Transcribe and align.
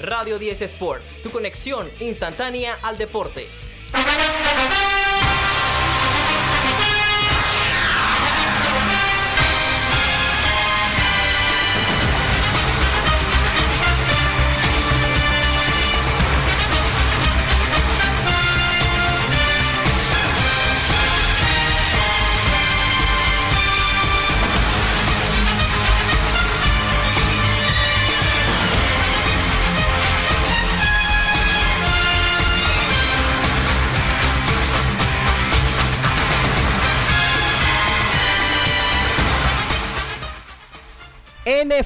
Radio 0.00 0.38
10 0.38 0.62
Sports, 0.62 1.22
tu 1.24 1.30
conexión 1.32 1.84
instantánea 1.98 2.72
al 2.84 2.98
deporte. 2.98 3.48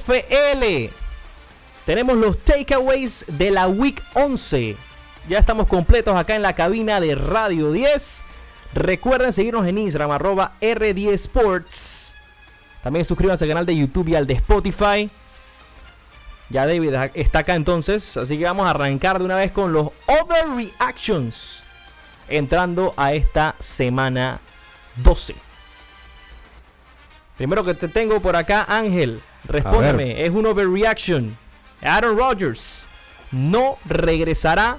NFL. 0.03 0.91
Tenemos 1.85 2.17
los 2.17 2.37
takeaways 2.39 3.25
de 3.27 3.51
la 3.51 3.67
Week 3.67 4.01
11. 4.13 4.75
Ya 5.29 5.39
estamos 5.39 5.67
completos 5.67 6.15
acá 6.15 6.35
en 6.35 6.41
la 6.41 6.53
cabina 6.53 6.99
de 6.99 7.15
Radio 7.15 7.71
10. 7.71 8.23
Recuerden 8.73 9.31
seguirnos 9.31 9.67
en 9.67 9.77
Instagram, 9.77 10.11
arroba 10.11 10.53
R10 10.61 11.13
Sports. 11.13 12.15
También 12.81 13.05
suscríbanse 13.05 13.45
al 13.45 13.49
canal 13.49 13.65
de 13.65 13.75
YouTube 13.75 14.09
y 14.09 14.15
al 14.15 14.27
de 14.27 14.33
Spotify. 14.35 15.09
Ya 16.49 16.65
David 16.65 16.93
está 17.13 17.39
acá 17.39 17.55
entonces, 17.55 18.17
así 18.17 18.37
que 18.37 18.43
vamos 18.43 18.67
a 18.67 18.71
arrancar 18.71 19.19
de 19.19 19.25
una 19.25 19.35
vez 19.35 19.51
con 19.51 19.71
los 19.71 19.89
overreactions. 20.07 21.63
Entrando 22.27 22.93
a 22.97 23.13
esta 23.13 23.55
semana 23.59 24.39
12. 24.97 25.35
Primero 27.37 27.63
que 27.63 27.73
te 27.73 27.87
tengo 27.87 28.21
por 28.21 28.35
acá, 28.35 28.65
Ángel. 28.67 29.21
Respóndeme, 29.45 30.23
es 30.23 30.29
un 30.29 30.45
overreaction. 30.45 31.37
Aaron 31.81 32.17
Rodgers 32.17 32.85
no 33.31 33.77
regresará 33.85 34.77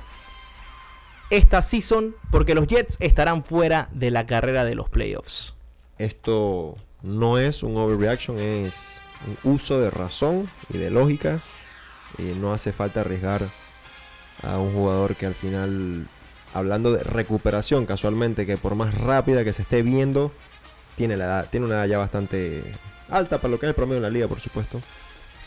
esta 1.30 1.62
season 1.62 2.14
porque 2.30 2.54
los 2.54 2.66
Jets 2.66 2.96
estarán 3.00 3.44
fuera 3.44 3.88
de 3.92 4.10
la 4.10 4.26
carrera 4.26 4.64
de 4.64 4.74
los 4.74 4.88
playoffs. 4.88 5.54
Esto 5.98 6.76
no 7.02 7.38
es 7.38 7.62
un 7.62 7.76
overreaction, 7.76 8.38
es 8.38 9.00
un 9.26 9.52
uso 9.52 9.80
de 9.80 9.90
razón 9.90 10.48
y 10.70 10.78
de 10.78 10.90
lógica. 10.90 11.40
Y 12.18 12.38
no 12.38 12.52
hace 12.52 12.72
falta 12.72 13.00
arriesgar 13.00 13.42
a 14.42 14.58
un 14.58 14.72
jugador 14.72 15.16
que 15.16 15.26
al 15.26 15.34
final, 15.34 16.06
hablando 16.52 16.92
de 16.92 17.02
recuperación 17.02 17.86
casualmente, 17.86 18.46
que 18.46 18.56
por 18.56 18.76
más 18.76 18.94
rápida 18.94 19.42
que 19.44 19.52
se 19.52 19.62
esté 19.62 19.82
viendo, 19.82 20.32
tiene, 20.96 21.16
la 21.16 21.24
edad, 21.24 21.48
tiene 21.50 21.66
una 21.66 21.76
edad 21.76 21.86
ya 21.86 21.98
bastante 21.98 22.62
alta 23.10 23.38
para 23.38 23.50
lo 23.50 23.58
que 23.58 23.66
es 23.66 23.70
el 23.70 23.74
promedio 23.74 24.00
de 24.00 24.08
la 24.08 24.12
liga, 24.12 24.28
por 24.28 24.40
supuesto. 24.40 24.80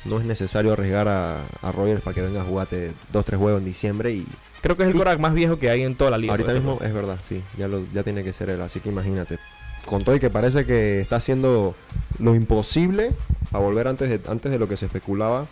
No 0.06 0.20
es 0.20 0.26
necesario 0.26 0.74
arriesgar 0.74 1.08
a, 1.08 1.42
a 1.62 1.72
Rogers 1.72 2.02
para 2.02 2.14
que 2.14 2.22
venga 2.22 2.42
a 2.42 2.46
jugarte 2.46 2.94
2-3 3.14 3.38
juegos 3.38 3.60
en 3.60 3.66
diciembre 3.66 4.12
y... 4.12 4.26
Creo 4.62 4.76
que 4.76 4.84
es 4.84 4.90
el 4.90 4.96
corac 4.96 5.20
más 5.20 5.34
viejo 5.34 5.60
que 5.60 5.70
hay 5.70 5.84
en 5.84 5.96
toda 5.96 6.12
la 6.12 6.18
liga. 6.18 6.34
Ahorita 6.34 6.54
mismo 6.54 6.80
es 6.82 6.94
verdad, 6.94 7.20
sí, 7.28 7.44
ya, 7.58 7.68
lo, 7.68 7.84
ya 7.94 8.04
tiene 8.04 8.24
que 8.24 8.34
ser 8.34 8.50
él, 8.50 8.62
así 8.62 8.80
que 8.80 8.90
imagínate. 8.90 9.38
Con 9.86 10.04
todo 10.04 10.16
y 10.16 10.20
que 10.20 10.30
parece 10.30 10.66
que 10.66 11.00
está 11.00 11.18
haciendo 11.18 11.76
lo 12.20 12.36
imposible 12.36 13.12
a 13.54 13.60
volver 13.60 13.88
antes 13.88 14.10
de, 14.10 14.20
antes 14.30 14.52
de 14.52 14.60
lo 14.60 14.68
que 14.68 14.78
se 14.78 14.88
especulaba, 14.88 15.48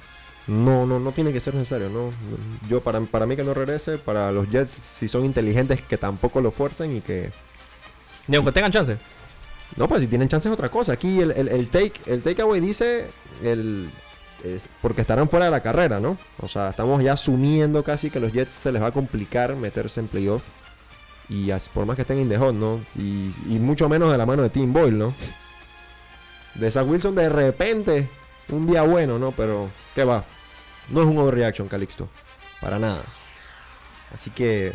no, 0.47 0.85
no, 0.85 0.99
no 0.99 1.11
tiene 1.11 1.33
que 1.33 1.39
ser 1.39 1.55
necesario, 1.55 1.89
¿no? 1.89 2.11
Yo 2.69 2.81
para, 2.81 2.99
para 3.01 3.25
mí 3.25 3.35
que 3.35 3.43
no 3.43 3.53
regrese, 3.53 3.97
para 3.97 4.31
los 4.31 4.49
Jets 4.49 4.69
si 4.69 5.07
son 5.07 5.25
inteligentes 5.25 5.81
que 5.81 5.97
tampoco 5.97 6.41
lo 6.41 6.51
fuercen 6.51 6.95
y 6.95 7.01
que... 7.01 7.31
Ni 8.27 8.37
aunque 8.37 8.51
tengan 8.51 8.71
chance. 8.71 8.97
No, 9.77 9.87
pues 9.87 10.01
si 10.01 10.07
tienen 10.07 10.27
chance 10.27 10.47
es 10.47 10.53
otra 10.53 10.69
cosa. 10.69 10.93
Aquí 10.93 11.19
el, 11.19 11.31
el, 11.31 11.69
take, 11.69 11.93
el 12.05 12.21
takeaway 12.21 12.61
dice 12.61 13.07
el, 13.43 13.89
porque 14.81 15.01
estarán 15.01 15.29
fuera 15.29 15.45
de 15.45 15.51
la 15.51 15.61
carrera, 15.61 15.99
¿no? 15.99 16.17
O 16.41 16.47
sea, 16.47 16.69
estamos 16.69 17.01
ya 17.03 17.13
asumiendo 17.13 17.83
casi 17.83 18.09
que 18.09 18.19
los 18.19 18.31
Jets 18.31 18.51
se 18.51 18.71
les 18.71 18.81
va 18.81 18.87
a 18.87 18.91
complicar 18.91 19.55
meterse 19.55 19.99
en 19.99 20.07
playoff. 20.07 20.43
Y 21.27 21.51
por 21.73 21.85
más 21.85 21.95
que 21.95 22.03
estén 22.03 22.19
in 22.19 22.29
the 22.29 22.37
hot, 22.37 22.53
¿no? 22.53 22.81
Y, 22.95 23.33
y, 23.47 23.57
mucho 23.59 23.89
menos 23.89 24.11
de 24.11 24.17
la 24.17 24.27
mano 24.27 24.43
de 24.43 24.49
Tim 24.49 24.71
Boyle, 24.71 24.97
¿no? 24.97 25.13
De 26.53 26.71
Zach 26.71 26.87
Wilson 26.87 27.15
de 27.15 27.29
repente, 27.29 28.07
un 28.49 28.67
día 28.67 28.83
bueno, 28.83 29.17
¿no? 29.17 29.31
Pero, 29.31 29.69
¿qué 29.95 30.03
va? 30.03 30.23
No 30.89 31.01
es 31.01 31.07
un 31.07 31.17
overreaction, 31.17 31.67
Calixto. 31.67 32.07
Para 32.61 32.77
nada. 32.77 33.01
Así 34.13 34.29
que 34.29 34.71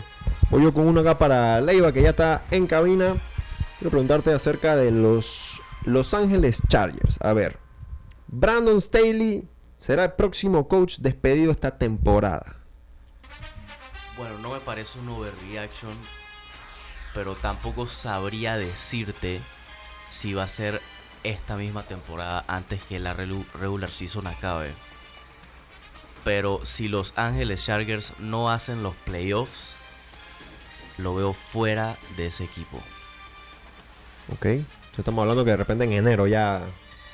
voy 0.50 0.64
yo 0.64 0.74
con 0.74 0.88
uno 0.88 1.00
acá 1.00 1.16
para 1.16 1.60
Leiva, 1.60 1.92
que 1.92 2.02
ya 2.02 2.10
está 2.10 2.42
en 2.50 2.66
cabina. 2.66 3.14
Quiero 3.80 3.92
preguntarte 3.92 4.34
acerca 4.34 4.76
de 4.76 4.90
los 4.90 5.62
Los 5.86 6.12
Ángeles 6.12 6.60
Chargers. 6.68 7.18
A 7.22 7.32
ver, 7.32 7.58
Brandon 8.26 8.78
Staley 8.78 9.48
será 9.78 10.04
el 10.04 10.12
próximo 10.12 10.68
coach 10.68 10.98
despedido 10.98 11.50
esta 11.50 11.78
temporada. 11.78 12.60
Bueno, 14.18 14.36
no 14.40 14.50
me 14.50 14.60
parece 14.60 14.98
un 14.98 15.08
overreaction, 15.08 15.94
pero 17.14 17.36
tampoco 17.36 17.86
sabría 17.86 18.58
decirte 18.58 19.40
si 20.10 20.34
va 20.34 20.42
a 20.42 20.48
ser 20.48 20.82
esta 21.24 21.56
misma 21.56 21.82
temporada 21.82 22.44
antes 22.48 22.84
que 22.84 22.98
la 22.98 23.14
regular 23.14 23.90
season 23.90 24.26
acabe. 24.26 24.72
Pero 26.22 26.66
si 26.66 26.88
los 26.88 27.14
Ángeles 27.16 27.64
Chargers 27.64 28.12
no 28.18 28.50
hacen 28.50 28.82
los 28.82 28.94
playoffs, 28.94 29.72
lo 30.98 31.14
veo 31.14 31.32
fuera 31.32 31.96
de 32.18 32.26
ese 32.26 32.44
equipo. 32.44 32.78
Ok. 34.34 34.46
Estamos 34.98 35.22
hablando 35.22 35.44
que 35.44 35.50
de 35.52 35.56
repente 35.56 35.84
en 35.84 35.92
enero 35.92 36.26
ya 36.26 36.60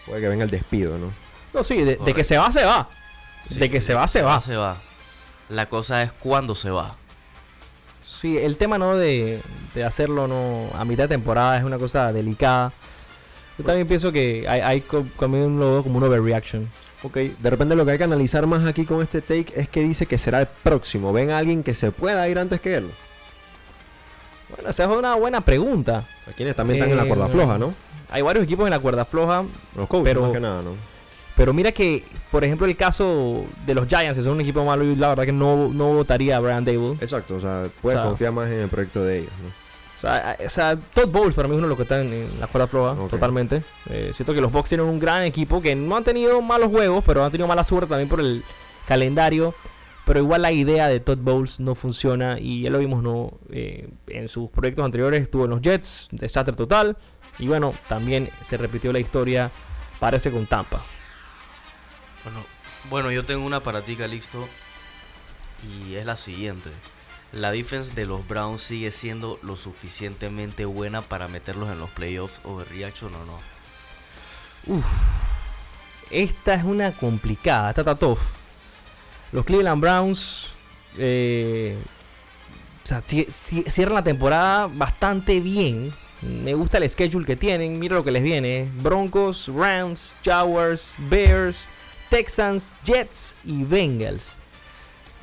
puede 0.07 0.21
que 0.21 0.29
venga 0.29 0.45
el 0.45 0.51
despido, 0.51 0.99
¿no? 0.99 1.13
No, 1.55 1.63
sí, 1.63 1.83
de, 1.83 1.97
que 2.15 2.25
se 2.25 2.37
va, 2.37 2.51
se 2.51 2.65
va. 2.65 2.89
de 3.49 3.71
que 3.71 3.81
se 3.81 3.95
va, 3.95 4.09
se 4.09 4.23
va. 4.23 4.41
Se 4.41 4.57
va. 4.57 4.77
La 5.49 5.67
cosa 5.67 6.03
es 6.03 6.13
cuándo 6.13 6.55
se 6.55 6.71
va. 6.71 6.97
Sí, 8.03 8.37
el 8.37 8.57
tema 8.57 8.79
no 8.79 8.97
de, 8.97 9.41
hacerlo 9.87 10.27
no 10.27 10.69
a 10.75 10.85
mitad 10.85 11.05
de 11.05 11.09
temporada 11.09 11.57
es 11.59 11.65
una 11.65 11.79
cosa 11.79 12.13
delicada. 12.13 12.73
Yo 13.59 13.65
también 13.65 13.87
pienso 13.87 14.13
que 14.13 14.47
hay, 14.49 14.61
hay 14.61 14.81
como 14.81 15.45
un 15.45 15.83
como 15.83 15.99
un 15.99 16.05
overreaction. 16.05 16.69
Ok, 17.03 17.17
de 17.17 17.51
repente 17.51 17.77
lo 17.77 17.85
que 17.85 17.93
hay 17.93 17.99
que 17.99 18.05
analizar 18.05 18.47
más 18.47 18.67
aquí 18.67 18.85
con 18.85 19.03
este 19.03 19.23
take 19.23 19.53
es 19.55 19.69
que 19.69 19.81
dice 19.81 20.07
que 20.07 20.19
será 20.19 20.41
el 20.41 20.47
próximo. 20.47 21.13
¿Ven 21.13 21.31
a 21.31 21.39
alguien 21.39 21.63
que 21.63 21.75
se 21.75 21.93
pueda 21.93 22.29
ir 22.29 22.39
antes 22.39 22.61
que 22.61 22.77
él? 22.77 22.91
Bueno, 24.49 24.71
esa 24.71 24.85
es 24.85 24.91
una 24.91 25.15
buena 25.17 25.41
pregunta. 25.41 26.05
¿A 26.29 26.33
quienes 26.33 26.55
también 26.55 26.79
están 26.79 26.91
en 26.91 26.97
la 26.97 27.07
cuerda 27.07 27.29
floja, 27.29 27.59
no? 27.59 27.75
Hay 28.11 28.23
varios 28.23 28.45
equipos 28.45 28.67
en 28.67 28.71
la 28.71 28.79
cuerda 28.79 29.05
floja. 29.05 29.45
Los 29.77 29.89
coaches, 29.89 30.05
pero, 30.05 30.23
más 30.23 30.33
que 30.33 30.41
nada, 30.41 30.63
¿no? 30.63 30.71
Pero 31.37 31.53
mira 31.53 31.73
que, 31.73 32.03
por 32.31 32.45
ejemplo, 32.45 32.67
el 32.67 32.77
caso 32.77 33.45
de 33.67 33.75
los 33.75 33.87
Giants, 33.87 34.17
que 34.17 34.25
son 34.25 34.35
un 34.35 34.41
equipo 34.41 34.65
malo, 34.65 34.85
y 34.85 34.97
la 34.97 35.09
verdad 35.09 35.25
que 35.25 35.33
no, 35.33 35.69
no 35.69 35.93
votaría 35.93 36.37
a 36.37 36.41
Brian 36.41 36.65
Dable. 36.65 36.93
Exacto, 37.01 37.37
o 37.37 37.41
sea, 37.41 37.69
puedes 37.83 38.01
confiar 38.01 38.33
más 38.33 38.49
en 38.49 38.61
el 38.61 38.69
proyecto 38.69 39.03
de 39.03 39.19
ellos, 39.19 39.33
¿no? 39.43 39.49
O 39.49 40.01
sea, 40.01 40.37
o 40.45 40.49
sea, 40.49 40.79
Todd 40.95 41.09
Bowles 41.09 41.35
para 41.35 41.49
mí 41.49 41.55
es 41.55 41.59
uno 41.59 41.67
de 41.67 41.71
los 41.71 41.77
que 41.77 41.85
están 41.85 42.13
en 42.13 42.41
la 42.41 42.47
cuerda 42.47 42.67
floja, 42.67 43.09
totalmente. 43.09 43.63
Eh, 43.89 44.13
siento 44.15 44.35
que 44.35 44.43
los 44.43 44.53
Bucks 44.53 44.69
tienen 44.69 44.87
un 44.87 44.99
gran 44.99 45.23
equipo 45.23 45.61
que 45.61 45.75
no 45.75 45.97
han 45.97 46.05
tenido 46.05 46.41
malos 46.43 46.71
juegos, 46.71 47.03
pero 47.07 47.25
han 47.25 47.31
tenido 47.31 47.49
mala 47.49 47.65
suerte 47.65 47.89
también 47.89 48.09
por 48.09 48.21
el 48.21 48.43
calendario. 48.87 49.55
Pero 50.07 50.21
igual 50.21 50.43
la 50.43 50.53
idea 50.53 50.87
de 50.87 51.01
Todd 51.01 51.19
Bowles 51.19 51.59
no 51.59 51.75
funciona 51.75 52.39
y 52.39 52.63
ya 52.63 52.71
lo 52.71 52.79
vimos 52.79 53.03
no 53.03 53.41
eh, 53.51 53.89
en 54.07 54.29
sus 54.29 54.49
proyectos 54.51 54.85
anteriores 54.85 55.21
estuvo 55.21 55.45
en 55.45 55.51
los 55.51 55.61
Jets, 55.61 56.07
desastre 56.13 56.55
total. 56.55 56.97
Y 57.41 57.49
bueno, 57.49 57.75
también 57.89 58.31
se 58.47 58.57
repitió 58.57 58.93
la 58.93 59.01
historia, 59.01 59.51
parece 59.99 60.31
con 60.31 60.47
Tampa. 60.47 60.81
Bueno, 62.23 62.47
bueno 62.89 63.11
yo 63.11 63.25
tengo 63.25 63.45
una 63.45 63.59
para 63.59 63.81
ti, 63.81 63.97
Calixto, 63.97 64.47
y 65.69 65.97
es 65.97 66.07
la 66.07 66.15
siguiente. 66.15 66.71
La 67.33 67.51
defense 67.51 67.93
de 67.93 68.07
los 68.07 68.27
Browns 68.29 68.63
sigue 68.63 68.93
siendo 68.93 69.41
lo 69.43 69.57
suficientemente 69.57 70.67
buena 70.67 71.03
para 71.03 71.27
meterlos 71.27 71.69
en 71.69 71.81
los 71.81 71.91
playoffs 71.91 72.39
overreaction 72.45 73.13
o 73.13 73.25
no. 73.25 73.39
Uf, 74.69 74.87
esta 76.13 76.55
es 76.55 76.63
una 76.63 76.93
complicada, 76.93 77.71
esta 77.71 77.81
está 77.81 77.97
tough. 77.97 78.46
Los 79.33 79.45
Cleveland 79.45 79.81
Browns 79.81 80.51
eh, 80.99 81.77
cierran 83.29 83.95
la 83.95 84.05
temporada 84.05 84.69
bastante 84.73 85.41
bien. 85.41 85.93
Me 86.23 86.55
gusta 86.55 86.79
el 86.79 86.89
schedule 86.89 87.27
que 87.27 87.37
tienen. 87.37 87.79
Mira 87.79 87.97
lo 87.97 88.05
que 88.05 88.11
les 88.11 88.23
viene: 88.23 88.71
Broncos, 88.83 89.51
Rams, 89.55 90.15
Jaguars, 90.25 90.95
Bears, 91.11 91.67
Texans, 92.09 92.77
Jets 92.85 93.37
y 93.45 93.65
Bengals. 93.65 94.37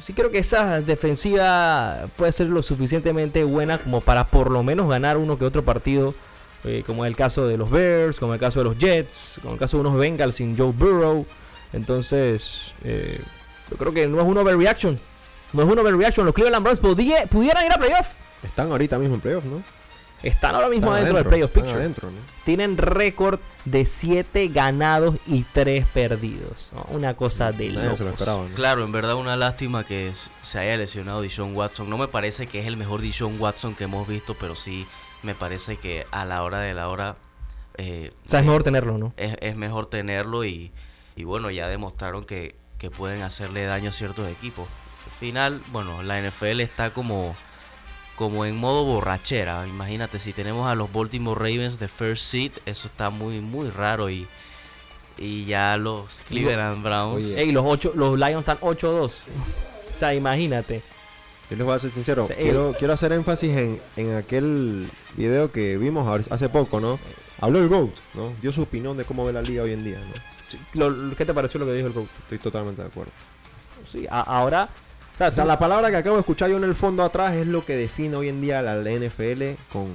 Sí 0.01 0.11
creo 0.11 0.31
que 0.31 0.39
esa 0.39 0.81
defensiva 0.81 2.07
puede 2.17 2.33
ser 2.33 2.47
lo 2.47 2.61
suficientemente 2.61 3.45
buena 3.45 3.77
como 3.77 4.01
para 4.01 4.25
por 4.25 4.51
lo 4.51 4.61
menos 4.61 4.89
ganar 4.89 5.15
uno 5.17 5.37
que 5.37 5.45
otro 5.45 5.63
partido. 5.63 6.13
Eh, 6.65 6.83
como 6.85 7.03
es 7.03 7.09
el 7.09 7.15
caso 7.17 7.45
de 7.45 7.57
los 7.57 7.69
Bears, 7.69 8.19
como 8.19 8.33
el 8.33 8.39
caso 8.39 8.59
de 8.59 8.65
los 8.65 8.77
Jets, 8.77 9.37
como 9.41 9.53
el 9.53 9.59
caso 9.59 9.77
de 9.77 9.81
unos 9.81 9.97
Bengals 9.97 10.35
sin 10.35 10.57
Joe 10.57 10.71
Burrow. 10.71 11.25
Entonces, 11.73 12.73
eh, 12.83 13.19
yo 13.73 13.77
creo 13.77 13.91
que 13.93 14.07
no 14.07 14.21
es 14.21 14.27
un 14.27 14.37
overreaction. 14.37 14.99
No 15.51 15.63
es 15.63 15.69
un 15.69 15.77
overreaction. 15.79 16.25
Los 16.25 16.33
Cleveland 16.35 16.63
Browns 16.63 16.79
podía- 16.79 17.25
pudieran 17.27 17.65
ir 17.65 17.71
a 17.71 17.77
playoff. 17.77 18.07
Están 18.43 18.71
ahorita 18.71 18.97
mismo 18.99 19.15
en 19.15 19.21
playoff, 19.21 19.45
¿no? 19.45 19.63
Están 20.21 20.55
ahora 20.55 20.69
mismo 20.69 20.85
Están 20.95 21.03
dentro 21.03 21.07
del 21.07 21.15
adentro, 21.17 21.29
playoff 21.29 21.49
están 21.49 21.63
picture. 21.63 21.81
adentro, 21.83 22.11
¿no? 22.11 22.17
Tienen 22.45 22.77
récord 22.77 23.39
de 23.65 23.83
7 23.83 24.47
ganados 24.47 25.15
y 25.27 25.43
3 25.43 25.85
perdidos. 25.93 26.71
¿no? 26.73 26.83
Una 26.95 27.13
cosa 27.15 27.51
de 27.51 27.69
Nadie 27.69 27.79
se 27.79 27.83
lo 27.83 27.89
locos. 27.89 28.07
esperaba, 28.13 28.43
¿no? 28.47 28.55
Claro, 28.55 28.83
en 28.85 28.91
verdad 28.93 29.15
una 29.15 29.35
lástima 29.35 29.83
que 29.83 30.13
se 30.41 30.59
haya 30.59 30.77
lesionado 30.77 31.21
Dishon 31.21 31.55
Watson. 31.57 31.89
No 31.89 31.97
me 31.97 32.07
parece 32.07 32.47
que 32.47 32.59
es 32.61 32.67
el 32.67 32.77
mejor 32.77 33.01
Dishon 33.01 33.39
Watson 33.39 33.75
que 33.75 33.83
hemos 33.83 34.07
visto, 34.07 34.33
pero 34.39 34.55
sí 34.55 34.85
me 35.23 35.35
parece 35.35 35.75
que 35.77 36.05
a 36.11 36.23
la 36.25 36.43
hora 36.43 36.59
de 36.61 36.73
la 36.73 36.87
hora 36.89 37.15
eh, 37.77 38.11
O 38.25 38.29
sea, 38.29 38.39
es 38.39 38.43
eh, 38.43 38.47
mejor 38.47 38.63
tenerlo, 38.63 38.97
¿no? 38.97 39.13
es, 39.17 39.35
es 39.41 39.55
mejor 39.57 39.87
tenerlo 39.89 40.45
y, 40.45 40.71
y 41.17 41.23
bueno, 41.25 41.49
ya 41.51 41.67
demostraron 41.67 42.23
que, 42.23 42.55
que 42.83 42.91
pueden 42.91 43.21
hacerle 43.21 43.63
daño 43.63 43.91
a 43.91 43.93
ciertos 43.93 44.29
equipos. 44.29 44.67
Al 45.05 45.17
final, 45.17 45.61
bueno, 45.71 46.03
la 46.03 46.21
NFL 46.21 46.59
está 46.59 46.89
como, 46.89 47.33
como 48.17 48.43
en 48.43 48.57
modo 48.57 48.83
borrachera. 48.83 49.65
Imagínate, 49.65 50.19
si 50.19 50.33
tenemos 50.33 50.69
a 50.69 50.75
los 50.75 50.91
Baltimore 50.91 51.39
Ravens 51.39 51.79
de 51.79 51.87
First 51.87 52.25
Seed, 52.25 52.51
eso 52.65 52.89
está 52.89 53.09
muy, 53.09 53.39
muy 53.39 53.69
raro 53.69 54.09
y, 54.09 54.27
y 55.17 55.45
ya 55.45 55.77
los 55.77 56.07
Cleveland 56.27 56.83
Browns. 56.83 57.23
Oye. 57.23 57.41
Ey, 57.41 57.53
los, 57.53 57.63
ocho, 57.65 57.93
los 57.95 58.19
Lions 58.19 58.45
están 58.45 58.57
8-2. 58.57 59.05
o 59.05 59.97
sea, 59.97 60.13
imagínate. 60.13 60.81
Yo 61.49 61.55
les 61.55 61.65
voy 61.65 61.75
a 61.77 61.79
ser 61.79 61.89
sincero. 61.89 62.27
Sí, 62.27 62.33
quiero, 62.33 62.75
quiero 62.77 62.93
hacer 62.95 63.13
énfasis 63.13 63.55
en, 63.55 63.81
en 63.95 64.17
aquel 64.17 64.89
video 65.15 65.53
que 65.53 65.77
vimos 65.77 66.29
hace 66.29 66.49
poco, 66.49 66.81
¿no? 66.81 66.99
Habló 67.39 67.59
el 67.59 67.69
GOAT, 67.69 67.91
¿no? 68.15 68.33
Dio 68.41 68.51
su 68.51 68.63
opinión 68.63 68.97
de 68.97 69.05
cómo 69.05 69.23
ve 69.23 69.31
la 69.31 69.41
liga 69.41 69.63
hoy 69.63 69.71
en 69.71 69.85
día, 69.85 69.99
¿no? 69.99 70.32
Sí, 70.57 70.59
lo- 70.73 70.89
lo- 70.89 71.15
¿Qué 71.15 71.25
te 71.25 71.33
pareció 71.33 71.59
lo 71.59 71.65
que 71.65 71.73
dijo 71.73 71.87
el 71.87 71.93
coach? 71.93 72.07
Estoy 72.23 72.37
totalmente 72.39 72.81
de 72.81 72.87
acuerdo. 72.87 73.11
Sí, 73.91 74.07
a- 74.09 74.21
ahora. 74.21 74.69
O 75.13 75.17
sea, 75.17 75.27
O 75.29 75.35
sea, 75.35 75.43
tú- 75.43 75.47
la 75.47 75.59
palabra 75.59 75.91
que 75.91 75.97
acabo 75.97 76.15
de 76.15 76.21
escuchar 76.21 76.49
yo 76.49 76.57
en 76.57 76.63
el 76.63 76.75
fondo 76.75 77.03
atrás 77.03 77.33
es 77.33 77.45
lo 77.47 77.63
que 77.65 77.75
define 77.75 78.15
hoy 78.15 78.29
en 78.29 78.41
día 78.41 78.61
la 78.61 78.75
NFL 78.77 79.57
con 79.71 79.87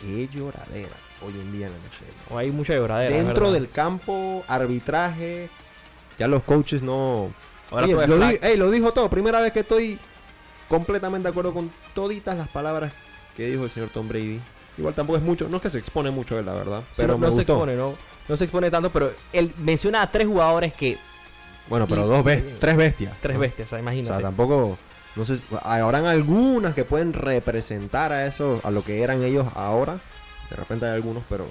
qué 0.00 0.28
lloradera 0.28 0.94
hoy 1.24 1.32
en 1.32 1.52
día 1.52 1.66
en 1.68 1.72
la 1.72 1.78
NFL. 1.78 2.34
o 2.34 2.38
hay 2.38 2.50
mucha 2.50 2.74
lloradera. 2.74 3.14
Dentro 3.16 3.52
del 3.52 3.70
campo, 3.70 4.44
arbitraje, 4.48 5.48
ya 6.18 6.26
los 6.28 6.42
coaches 6.42 6.82
no... 6.82 7.32
Ahora 7.70 7.84
Oye, 7.86 8.06
lo, 8.06 8.16
flag. 8.16 8.30
di- 8.40 8.46
ey, 8.46 8.56
lo 8.56 8.70
dijo 8.70 8.92
todo. 8.92 9.08
Primera 9.08 9.40
vez 9.40 9.52
que 9.52 9.60
estoy 9.60 9.98
completamente 10.68 11.24
de 11.26 11.30
acuerdo 11.30 11.54
con 11.54 11.70
toditas 11.94 12.36
las 12.36 12.48
palabras 12.48 12.92
que 13.36 13.46
dijo 13.48 13.64
el 13.64 13.70
señor 13.70 13.88
Tom 13.90 14.08
Brady. 14.08 14.40
Igual 14.76 14.94
tampoco 14.94 15.16
es 15.18 15.22
mucho, 15.22 15.48
no 15.48 15.56
es 15.58 15.62
que 15.62 15.70
se 15.70 15.78
expone 15.78 16.10
mucho 16.10 16.38
él, 16.38 16.46
la 16.46 16.52
verdad. 16.54 16.80
Sí, 16.90 16.94
Pero 17.02 17.12
no, 17.14 17.18
me 17.18 17.26
no 17.28 17.32
se 17.32 17.42
expone, 17.42 17.76
¿no? 17.76 17.94
No 18.28 18.36
se 18.36 18.44
expone 18.44 18.70
tanto, 18.70 18.90
pero 18.90 19.12
él 19.32 19.52
menciona 19.58 20.02
a 20.02 20.10
tres 20.10 20.26
jugadores 20.26 20.72
que. 20.72 20.98
Bueno, 21.68 21.86
pero 21.86 22.04
Y- 22.04 22.08
dos 22.08 22.24
bestias, 22.24 22.58
tres 22.60 22.76
bestias. 22.76 23.12
Tres 23.20 23.38
bestias, 23.38 23.68
o 23.68 23.70
sea, 23.70 23.78
O 23.78 23.82
imagínate. 23.82 24.14
sea, 24.14 24.22
tampoco, 24.22 24.76
no 25.16 25.24
sé, 25.24 25.38
habrán 25.62 26.06
algunas 26.06 26.74
que 26.74 26.84
pueden 26.84 27.12
representar 27.12 28.12
a 28.12 28.26
eso, 28.26 28.60
a 28.64 28.70
lo 28.70 28.82
que 28.84 29.02
eran 29.02 29.22
ellos 29.22 29.46
ahora. 29.54 30.00
De 30.50 30.56
repente 30.56 30.86
hay 30.86 30.92
algunos, 30.92 31.22
pero, 31.28 31.46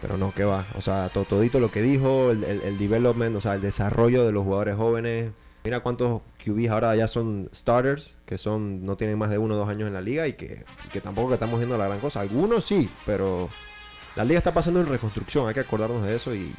pero 0.00 0.16
no, 0.16 0.32
que 0.32 0.44
va. 0.44 0.64
O 0.76 0.80
sea, 0.80 1.08
to- 1.10 1.24
todito 1.24 1.60
lo 1.60 1.70
que 1.70 1.82
dijo, 1.82 2.30
el, 2.30 2.44
el- 2.44 2.62
el 2.62 2.78
development, 2.78 3.36
o 3.36 3.40
sea, 3.40 3.54
el 3.54 3.60
desarrollo 3.60 4.24
de 4.24 4.32
los 4.32 4.44
jugadores 4.44 4.76
jóvenes. 4.76 5.32
Mira 5.66 5.80
cuántos 5.80 6.20
QBs 6.44 6.68
ahora 6.68 6.94
ya 6.94 7.08
son 7.08 7.48
starters, 7.54 8.18
que 8.26 8.36
son, 8.36 8.84
no 8.84 8.98
tienen 8.98 9.16
más 9.18 9.30
de 9.30 9.38
uno 9.38 9.54
o 9.54 9.56
dos 9.56 9.68
años 9.70 9.88
en 9.88 9.94
la 9.94 10.02
liga 10.02 10.26
y 10.28 10.34
que, 10.34 10.62
y 10.84 10.88
que 10.90 11.00
tampoco 11.00 11.28
que 11.28 11.34
estamos 11.34 11.58
viendo 11.58 11.78
la 11.78 11.86
gran 11.86 12.00
cosa. 12.00 12.20
Algunos 12.20 12.66
sí, 12.66 12.90
pero 13.06 13.48
la 14.14 14.24
liga 14.26 14.36
está 14.36 14.52
pasando 14.52 14.80
en 14.80 14.86
reconstrucción, 14.86 15.48
hay 15.48 15.54
que 15.54 15.60
acordarnos 15.60 16.04
de 16.04 16.16
eso 16.16 16.34
y, 16.34 16.52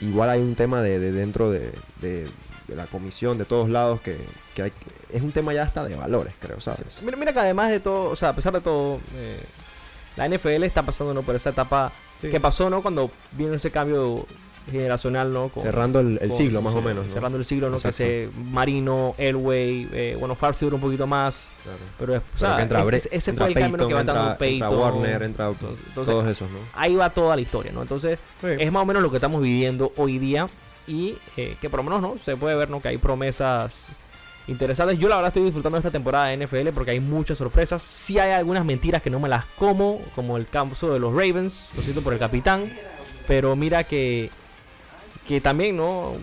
y 0.00 0.06
igual 0.08 0.30
hay 0.30 0.40
un 0.40 0.56
tema 0.56 0.82
de, 0.82 0.98
de 0.98 1.12
dentro 1.12 1.52
de, 1.52 1.72
de- 2.00 2.28
de 2.66 2.76
la 2.76 2.86
comisión, 2.86 3.38
de 3.38 3.44
todos 3.44 3.68
lados, 3.68 4.00
que, 4.00 4.16
que 4.56 4.62
hay 4.62 4.70
que- 4.72 5.16
es 5.16 5.22
un 5.22 5.30
tema 5.30 5.54
ya 5.54 5.62
hasta 5.62 5.84
de 5.84 5.94
valores, 5.94 6.34
creo, 6.40 6.60
¿sabes? 6.60 7.00
Mira, 7.04 7.16
mira 7.16 7.32
que 7.32 7.38
además 7.40 7.70
de 7.70 7.78
todo, 7.78 8.10
o 8.10 8.16
sea, 8.16 8.30
a 8.30 8.34
pesar 8.34 8.52
de 8.54 8.60
todo, 8.60 8.98
eh, 9.14 9.38
la 10.16 10.26
NFL 10.28 10.64
está 10.64 10.82
pasando 10.82 11.14
¿no? 11.14 11.22
por 11.22 11.36
esa 11.36 11.50
etapa 11.50 11.92
Sí. 12.20 12.28
que 12.28 12.40
pasó, 12.40 12.68
¿no? 12.70 12.82
Cuando 12.82 13.08
vino 13.32 13.54
ese 13.54 13.70
cambio 13.70 14.26
generacional, 14.70 15.32
¿no? 15.32 15.48
Con- 15.48 15.62
Cerrando 15.62 16.00
el, 16.00 16.18
el 16.22 16.28
con- 16.28 16.38
siglo, 16.38 16.62
más 16.62 16.74
o 16.74 16.82
menos. 16.82 17.06
¿no? 17.06 17.12
Cerrando 17.12 17.38
el 17.38 17.44
siglo, 17.44 17.68
¿no? 17.70 17.76
Exacto. 17.76 17.96
Que 17.98 18.30
se 18.32 18.50
Marino, 18.50 19.14
Elway, 19.18 19.88
eh, 19.92 20.16
bueno, 20.18 20.34
Favre 20.34 20.56
duró 20.60 20.76
un 20.76 20.82
poquito 20.82 21.06
más, 21.06 21.48
Claro. 21.62 21.78
pero, 21.98 22.14
es- 22.14 22.20
o 22.20 22.24
Pero 22.38 22.38
sea, 22.54 22.62
entra 22.62 22.80
es- 22.80 22.86
Bre- 22.86 22.94
es- 22.96 23.08
ese 23.10 23.30
entra 23.30 23.46
fue 23.46 23.52
el 23.54 23.58
cambio 23.60 23.88
que 23.88 23.94
va 23.94 24.00
entra, 24.00 24.18
entra 24.20 24.38
Peyton. 24.38 24.78
Warner, 24.78 25.22
entra 25.22 25.48
Entonces- 25.48 25.84
entonces, 25.88 26.14
todos 26.14 26.28
esos, 26.30 26.50
¿no? 26.50 26.58
ahí 26.74 26.94
va 26.94 27.10
toda 27.10 27.34
la 27.36 27.42
historia, 27.42 27.72
¿no? 27.72 27.82
Entonces, 27.82 28.18
es 28.42 28.72
más 28.72 28.82
o 28.82 28.86
menos 28.86 29.02
lo 29.02 29.10
que 29.10 29.16
estamos 29.16 29.42
viviendo 29.42 29.92
hoy 29.96 30.18
día 30.18 30.46
y 30.86 31.16
eh, 31.36 31.56
que 31.60 31.70
por 31.70 31.78
lo 31.78 31.84
menos 31.84 32.00
no 32.02 32.16
se 32.22 32.36
puede 32.36 32.56
ver 32.56 32.68
¿no? 32.70 32.80
que 32.82 32.88
hay 32.88 32.98
promesas 32.98 33.86
interesantes. 34.48 34.98
Yo 34.98 35.08
la 35.08 35.14
verdad 35.16 35.28
estoy 35.28 35.44
disfrutando 35.44 35.76
de 35.76 35.80
esta 35.80 35.90
temporada 35.92 36.26
de 36.26 36.34
NFL 36.44 36.72
porque 36.72 36.90
hay 36.90 37.00
muchas 37.00 37.38
sorpresas. 37.38 37.80
Sí 37.82 38.18
hay 38.18 38.32
algunas 38.32 38.64
mentiras 38.64 39.00
que 39.02 39.08
no 39.10 39.20
me 39.20 39.28
las 39.28 39.44
como, 39.56 40.00
como 40.16 40.36
el 40.36 40.48
caso 40.48 40.92
de 40.92 40.98
los 40.98 41.12
Ravens, 41.12 41.70
lo 41.76 41.82
siento 41.82 42.02
por 42.02 42.12
el 42.12 42.18
capitán, 42.18 42.68
pero 43.28 43.54
mira 43.54 43.84
que 43.84 44.30
que 45.26 45.40
también 45.40 45.76
no 45.76 46.14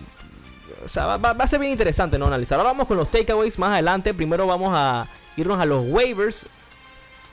o 0.84 0.88
sea, 0.88 1.16
va, 1.16 1.30
a 1.30 1.46
ser 1.46 1.60
bien 1.60 1.72
interesante 1.72 2.18
no 2.18 2.26
analizar. 2.26 2.58
Ahora 2.58 2.70
vamos 2.70 2.86
con 2.86 2.96
los 2.96 3.10
takeaways 3.10 3.58
más 3.58 3.72
adelante. 3.72 4.14
Primero 4.14 4.46
vamos 4.46 4.72
a 4.74 5.06
irnos 5.36 5.60
a 5.60 5.66
los 5.66 5.84
waivers. 5.86 6.46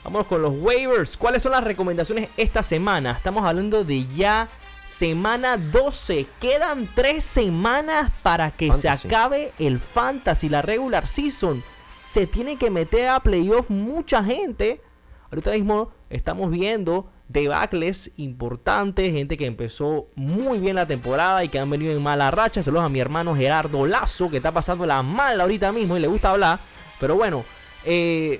Vamos 0.03 0.27
con 0.27 0.41
los 0.41 0.53
waivers. 0.57 1.17
¿Cuáles 1.17 1.43
son 1.43 1.53
las 1.53 1.63
recomendaciones 1.63 2.29
esta 2.37 2.63
semana? 2.63 3.11
Estamos 3.11 3.45
hablando 3.45 3.83
de 3.83 4.05
ya 4.15 4.49
semana 4.85 5.57
12. 5.57 6.27
Quedan 6.39 6.87
tres 6.93 7.23
semanas 7.23 8.11
para 8.21 8.51
que 8.51 8.73
se 8.73 8.89
acabe 8.89 9.53
el 9.59 9.79
fantasy, 9.79 10.49
la 10.49 10.61
regular 10.61 11.07
season. 11.07 11.63
Se 12.03 12.25
tiene 12.25 12.57
que 12.57 12.69
meter 12.69 13.09
a 13.09 13.19
playoff 13.19 13.69
mucha 13.69 14.23
gente. 14.23 14.81
Ahorita 15.29 15.51
mismo 15.51 15.91
estamos 16.09 16.51
viendo 16.51 17.09
debacles 17.27 18.11
importantes, 18.17 19.11
gente 19.11 19.37
que 19.37 19.45
empezó 19.45 20.07
muy 20.15 20.59
bien 20.59 20.75
la 20.75 20.87
temporada 20.87 21.43
y 21.43 21.49
que 21.49 21.59
han 21.59 21.69
venido 21.69 21.91
en 21.91 22.01
mala 22.01 22.31
racha. 22.31 22.63
Saludos 22.63 22.85
a 22.85 22.89
mi 22.89 22.99
hermano 22.99 23.35
Gerardo 23.35 23.85
Lazo, 23.85 24.29
que 24.29 24.37
está 24.37 24.51
pasando 24.51 24.85
la 24.85 25.03
mala 25.03 25.43
ahorita 25.43 25.71
mismo 25.71 25.97
y 25.97 25.99
le 25.99 26.07
gusta 26.07 26.31
hablar. 26.31 26.59
Pero 26.99 27.15
bueno, 27.15 27.43
eh, 27.85 28.39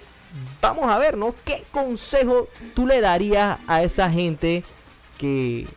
vamos 0.62 0.90
a 0.90 0.98
ver, 0.98 1.18
¿no? 1.18 1.36
¿Qué 1.44 1.64
consejo 1.72 2.48
tú 2.74 2.88
le 2.88 3.02
darías 3.02 3.60
a 3.68 3.84
esa 3.84 4.10
gente 4.10 4.64
que, 5.18 5.68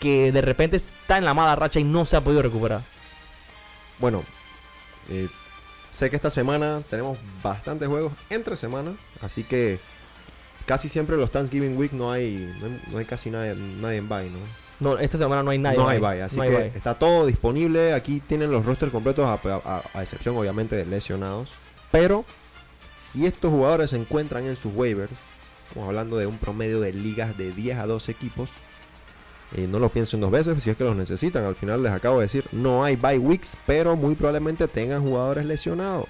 que 0.00 0.32
de 0.32 0.40
repente 0.40 0.76
está 0.76 1.18
en 1.18 1.24
la 1.24 1.34
mala 1.34 1.56
racha 1.56 1.80
y 1.80 1.84
no 1.84 2.04
se 2.04 2.16
ha 2.16 2.20
podido 2.20 2.42
recuperar? 2.42 2.82
Bueno, 3.98 4.24
eh, 5.08 5.28
sé 5.92 6.10
que 6.10 6.16
esta 6.16 6.30
semana 6.30 6.82
tenemos 6.88 7.18
bastantes 7.42 7.88
juegos 7.88 8.12
entre 8.28 8.56
semana, 8.56 8.96
así 9.20 9.44
que 9.44 9.78
casi 10.70 10.88
siempre 10.88 11.16
los 11.16 11.32
Thanksgiving 11.32 11.76
Week 11.76 11.90
no 11.92 12.12
hay, 12.12 12.48
no 12.60 12.66
hay, 12.66 12.80
no 12.92 12.98
hay 12.98 13.04
casi 13.04 13.28
nadie, 13.28 13.56
nadie 13.80 13.96
en 13.98 14.08
bye, 14.08 14.30
¿no? 14.30 14.38
No, 14.78 14.96
esta 14.98 15.18
semana 15.18 15.42
no 15.42 15.50
hay 15.50 15.58
nadie. 15.58 15.76
no 15.76 15.88
hay 15.88 16.20
así 16.20 16.36
No 16.36 16.42
que 16.44 16.66
está 16.76 16.94
todo 16.94 17.26
disponible. 17.26 17.92
Aquí 17.92 18.20
tienen 18.20 18.52
los 18.52 18.64
rosters 18.64 18.92
completos, 18.92 19.26
a, 19.26 19.34
a- 19.64 19.82
a 19.92 20.02
excepción 20.02 20.36
obviamente 20.36 20.76
de 20.76 20.86
lesionados. 20.86 21.50
Pero 21.90 22.24
si 22.96 23.26
estos 23.26 23.50
jugadores 23.50 23.90
se 23.90 23.96
encuentran 23.96 24.46
en 24.46 24.54
sus 24.54 24.72
waivers, 24.72 25.10
estamos 25.66 25.88
hablando 25.88 26.16
de 26.18 26.26
un 26.28 26.38
promedio 26.38 26.78
de 26.80 26.92
ligas 26.92 27.36
de 27.36 27.50
10 27.50 27.78
a 27.78 27.86
12 27.86 28.12
equipos. 28.12 28.48
eh, 29.56 29.66
no 29.68 29.80
lo 29.80 29.88
piensen 29.88 30.20
dos 30.20 30.30
veces 30.30 30.62
si 30.62 30.70
es 30.70 30.76
que 30.76 30.84
los 30.84 30.94
necesitan. 30.94 31.44
Al 31.44 31.56
final 31.56 31.82
les 31.82 31.90
acabo 31.92 32.18
de 32.20 32.26
decir, 32.26 32.44
no 32.52 32.84
hay 32.84 32.94
bye 32.94 33.18
weeks, 33.18 33.58
pero 33.66 33.96
muy 33.96 34.14
probablemente 34.14 34.68
tengan 34.68 35.02
jugadores 35.02 35.44
lesionados. 35.44 36.08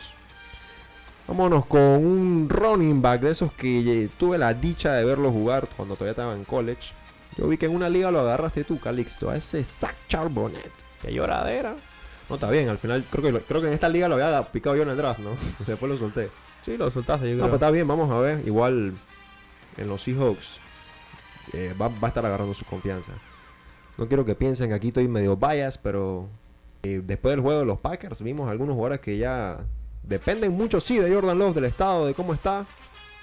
Vámonos 1.30 1.64
con 1.66 1.80
un 1.80 2.48
running 2.50 3.00
back 3.00 3.20
de 3.20 3.30
esos 3.30 3.52
que 3.52 4.02
eh, 4.04 4.08
tuve 4.18 4.36
la 4.36 4.52
dicha 4.52 4.94
de 4.94 5.04
verlo 5.04 5.30
jugar 5.30 5.68
cuando 5.76 5.94
todavía 5.94 6.10
estaba 6.10 6.34
en 6.34 6.42
college. 6.42 6.92
Yo 7.36 7.46
vi 7.46 7.56
que 7.56 7.66
en 7.66 7.74
una 7.76 7.88
liga 7.88 8.10
lo 8.10 8.18
agarraste 8.18 8.64
tú, 8.64 8.80
Calixto, 8.80 9.30
a 9.30 9.36
ese 9.36 9.62
Zach 9.62 9.94
Charbonnet. 10.08 10.72
Qué 11.00 11.12
lloradera. 11.12 11.76
No, 12.28 12.34
está 12.34 12.50
bien, 12.50 12.68
al 12.68 12.78
final 12.78 13.04
creo 13.08 13.22
que, 13.32 13.40
creo 13.44 13.60
que 13.60 13.68
en 13.68 13.74
esta 13.74 13.88
liga 13.88 14.08
lo 14.08 14.16
había 14.16 14.42
picado 14.50 14.74
yo 14.74 14.82
en 14.82 14.88
el 14.88 14.96
draft, 14.96 15.20
¿no? 15.20 15.30
Después 15.68 15.88
lo 15.92 15.96
solté. 15.96 16.30
Sí, 16.62 16.76
lo 16.76 16.90
soltaste, 16.90 17.26
yo 17.30 17.36
No, 17.36 17.42
creo. 17.42 17.44
pero 17.46 17.54
está 17.54 17.70
bien, 17.70 17.86
vamos 17.86 18.10
a 18.10 18.18
ver. 18.18 18.44
Igual 18.44 18.94
en 19.76 19.86
los 19.86 20.02
Seahawks 20.02 20.58
eh, 21.52 21.76
va, 21.80 21.86
va 21.86 21.94
a 22.02 22.08
estar 22.08 22.26
agarrando 22.26 22.54
su 22.54 22.64
confianza. 22.64 23.12
No 23.98 24.08
quiero 24.08 24.24
que 24.24 24.34
piensen 24.34 24.70
que 24.70 24.74
aquí 24.74 24.88
estoy 24.88 25.06
medio 25.06 25.36
bias, 25.36 25.78
pero 25.78 26.26
eh, 26.82 27.00
después 27.04 27.36
del 27.36 27.40
juego 27.40 27.60
de 27.60 27.66
los 27.66 27.78
Packers 27.78 28.20
vimos 28.20 28.50
algunos 28.50 28.74
jugadores 28.74 28.98
que 28.98 29.16
ya 29.16 29.60
dependen 30.02 30.52
mucho, 30.52 30.80
sí, 30.80 30.98
de 30.98 31.12
Jordan 31.12 31.38
Love, 31.38 31.54
del 31.54 31.64
estado, 31.64 32.06
de 32.06 32.14
cómo 32.14 32.34
está. 32.34 32.66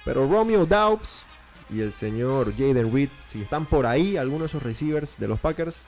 Pero 0.06 0.28
Romeo 0.28 0.66
Doubs 0.66 1.26
y 1.70 1.82
el 1.82 1.92
señor 1.92 2.54
Jaden 2.58 2.94
Reed, 2.94 3.10
si 3.28 3.42
están 3.42 3.66
por 3.66 3.86
ahí, 3.86 4.18
algunos 4.18 4.42
de 4.42 4.58
esos 4.58 4.64
receivers 4.64 5.18
de 5.18 5.28
los 5.28 5.40
Packers, 5.40 5.84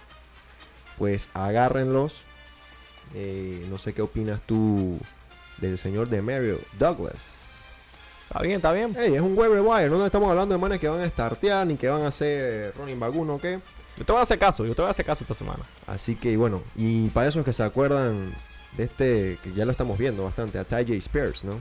pues 0.98 1.30
agárrenlos. 1.34 2.24
Eh, 3.16 3.66
no 3.70 3.78
sé 3.78 3.94
qué 3.94 4.02
opinas 4.02 4.42
tú 4.46 5.00
del 5.58 5.78
señor 5.78 6.10
de 6.10 6.22
Mario 6.22 6.60
Douglas. 6.78 7.36
Está 8.28 8.42
bien, 8.42 8.58
está 8.58 8.72
bien. 8.74 8.96
Ey, 8.96 9.16
es 9.16 9.22
un 9.22 9.36
waiver 9.36 9.62
wire, 9.62 9.90
no 9.90 10.06
estamos 10.06 10.30
hablando 10.30 10.54
de 10.54 10.62
manes 10.62 10.80
que 10.80 10.88
van 10.88 11.02
a 11.02 11.10
startear 11.10 11.66
ni 11.66 11.78
que 11.78 11.90
van 11.90 12.04
a 12.04 12.08
hacer 12.10 12.74
running 12.78 13.00
back 13.00 13.16
uno 13.16 13.36
o 13.36 13.40
qué. 13.40 13.60
Yo 13.98 14.06
te 14.06 14.12
voy 14.12 14.20
a 14.20 14.24
hacer 14.24 14.38
caso, 14.38 14.66
yo 14.66 14.76
te 14.76 14.82
voy 14.82 14.88
a 14.88 14.92
hacer 14.92 15.06
caso 15.06 15.24
esta 15.24 15.34
semana. 15.34 15.64
Así 15.88 16.16
que 16.16 16.38
bueno, 16.38 16.62
y 16.76 17.10
para 17.10 17.28
esos 17.28 17.44
que 17.44 17.54
se 17.54 17.64
acuerdan 17.64 18.32
de 18.78 18.84
este, 18.84 19.38
que 19.44 19.54
ya 19.54 19.66
lo 19.66 19.72
estamos 19.72 19.98
viendo 19.98 20.24
bastante, 20.24 20.58
a 20.60 20.64
Ty 20.64 20.76
J. 20.86 20.94
Spears, 20.96 21.44
¿no? 21.44 21.54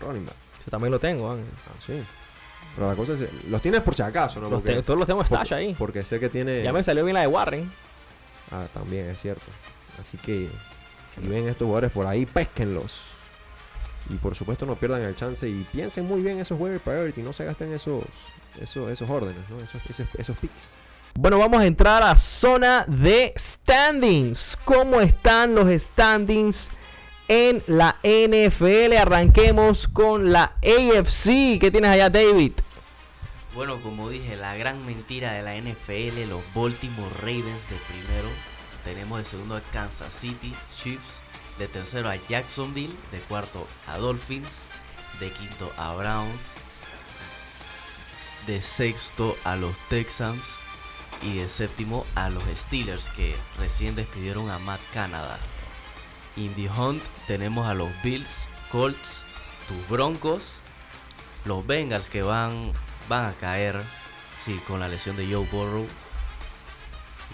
Running 0.00 0.24
back. 0.26 0.34
Yo 0.64 0.70
también 0.70 0.90
lo 0.92 0.98
tengo. 0.98 1.34
¿eh? 1.34 1.40
Ah, 1.68 1.82
sí. 1.86 2.02
Pero 2.74 2.88
la 2.88 2.94
cosa 2.94 3.12
es, 3.14 3.20
los 3.48 3.60
tienes 3.62 3.80
por 3.80 3.94
si 3.94 4.02
acaso, 4.02 4.40
¿no? 4.40 4.48
Los 4.50 4.60
Porque, 4.60 4.74
te- 4.76 4.82
todos 4.82 4.98
los 4.98 5.06
tengo 5.08 5.24
stash 5.24 5.52
ahí. 5.54 5.74
porque 5.78 6.02
sé 6.02 6.20
que 6.20 6.28
tiene... 6.28 6.62
Ya 6.62 6.72
me 6.72 6.82
salió 6.82 7.04
bien 7.04 7.14
la 7.14 7.20
de 7.22 7.26
Warren. 7.26 7.70
Ah, 8.50 8.66
también 8.72 9.08
es 9.10 9.20
cierto. 9.20 9.46
Así 10.00 10.16
que 10.18 10.48
si 11.14 11.20
ven 11.26 11.48
estos 11.48 11.66
jugadores 11.66 11.90
por 11.92 12.06
ahí, 12.06 12.26
pesquenlos. 12.26 13.00
Y 14.08 14.14
por 14.14 14.34
supuesto 14.34 14.66
no 14.66 14.76
pierdan 14.76 15.02
el 15.02 15.14
chance 15.16 15.48
y 15.48 15.66
piensen 15.72 16.06
muy 16.06 16.20
bien 16.22 16.40
esos 16.40 16.58
waiver 16.58 16.80
priority, 16.80 17.22
no 17.22 17.32
se 17.32 17.44
gasten 17.44 17.72
esos 17.72 18.02
esos, 18.60 18.90
esos 18.90 19.08
órdenes, 19.10 19.42
¿no? 19.50 19.60
Esos, 19.60 19.80
esos, 19.90 20.06
esos 20.16 20.36
picks. 20.38 20.70
Bueno, 21.14 21.38
vamos 21.38 21.60
a 21.60 21.66
entrar 21.66 22.02
a 22.02 22.16
zona 22.16 22.84
de 22.86 23.34
standings. 23.36 24.56
¿Cómo 24.64 25.00
están 25.00 25.54
los 25.54 25.68
standings 25.70 26.70
en 27.28 27.62
la 27.66 27.96
NFL? 28.02 28.96
Arranquemos 28.96 29.88
con 29.88 30.32
la 30.32 30.56
AFC. 30.62 31.58
¿Qué 31.60 31.70
tienes 31.70 31.90
allá, 31.90 32.08
David? 32.10 32.52
Bueno, 33.54 33.80
como 33.82 34.08
dije, 34.08 34.36
la 34.36 34.56
gran 34.56 34.86
mentira 34.86 35.32
de 35.32 35.42
la 35.42 35.56
NFL, 35.56 36.28
los 36.28 36.42
Baltimore 36.54 37.14
Ravens 37.20 37.68
de 37.68 37.76
primero. 37.88 38.28
Tenemos 38.84 39.18
de 39.18 39.24
segundo 39.24 39.56
a 39.56 39.60
Kansas 39.72 40.12
City 40.14 40.54
Chiefs. 40.80 41.20
De 41.58 41.66
tercero 41.66 42.08
a 42.08 42.16
Jacksonville. 42.28 42.94
De 43.10 43.18
cuarto 43.18 43.66
a 43.88 43.98
Dolphins. 43.98 44.62
De 45.18 45.30
quinto 45.30 45.70
a 45.76 45.92
Browns. 45.94 46.40
De 48.46 48.62
sexto 48.62 49.36
a 49.44 49.56
los 49.56 49.76
Texans. 49.88 50.42
Y 51.22 51.34
de 51.38 51.48
séptimo 51.48 52.06
a 52.14 52.30
los 52.30 52.42
Steelers 52.56 53.08
que 53.10 53.36
recién 53.58 53.94
despidieron 53.94 54.50
a 54.50 54.58
Matt 54.58 54.80
Canada. 54.94 55.38
In 56.36 56.54
the 56.54 56.68
Hunt 56.70 57.02
tenemos 57.26 57.66
a 57.66 57.74
los 57.74 57.90
Bills, 58.02 58.46
Colts, 58.72 59.20
tus 59.68 59.88
Broncos, 59.88 60.54
los 61.44 61.66
Bengals 61.66 62.08
que 62.08 62.22
van, 62.22 62.72
van 63.08 63.26
a 63.26 63.32
caer 63.34 63.82
sí, 64.44 64.58
con 64.66 64.80
la 64.80 64.88
lesión 64.88 65.16
de 65.16 65.26
Joe 65.30 65.46
Burrow. 65.52 65.86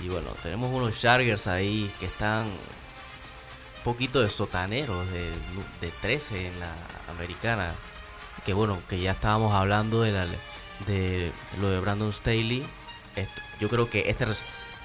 Y 0.01 0.09
bueno, 0.09 0.31
tenemos 0.43 0.71
unos 0.73 0.99
Chargers 1.01 1.47
ahí 1.47 1.91
que 2.01 2.07
están 2.07 2.45
un 2.47 3.83
poquito 3.85 4.21
de 4.21 4.29
sotaneros 4.29 5.07
de, 5.13 5.31
de 5.81 5.91
13 6.03 6.49
en 6.49 6.61
la 6.61 6.73
americana. 7.11 7.73
Que 8.45 8.53
bueno, 8.53 8.79
que 8.89 8.99
ya 9.01 9.13
estábamos 9.13 9.55
hablando 9.55 10.03
de, 10.03 10.13
la, 10.13 10.27
de 10.87 11.33
lo 11.61 11.69
de 11.71 11.79
Brandon 11.81 12.13
Staley. 12.13 12.67
Esto- 13.15 13.43
yo 13.61 13.69
creo 13.69 13.89
que 13.89 14.11
este, 14.11 14.27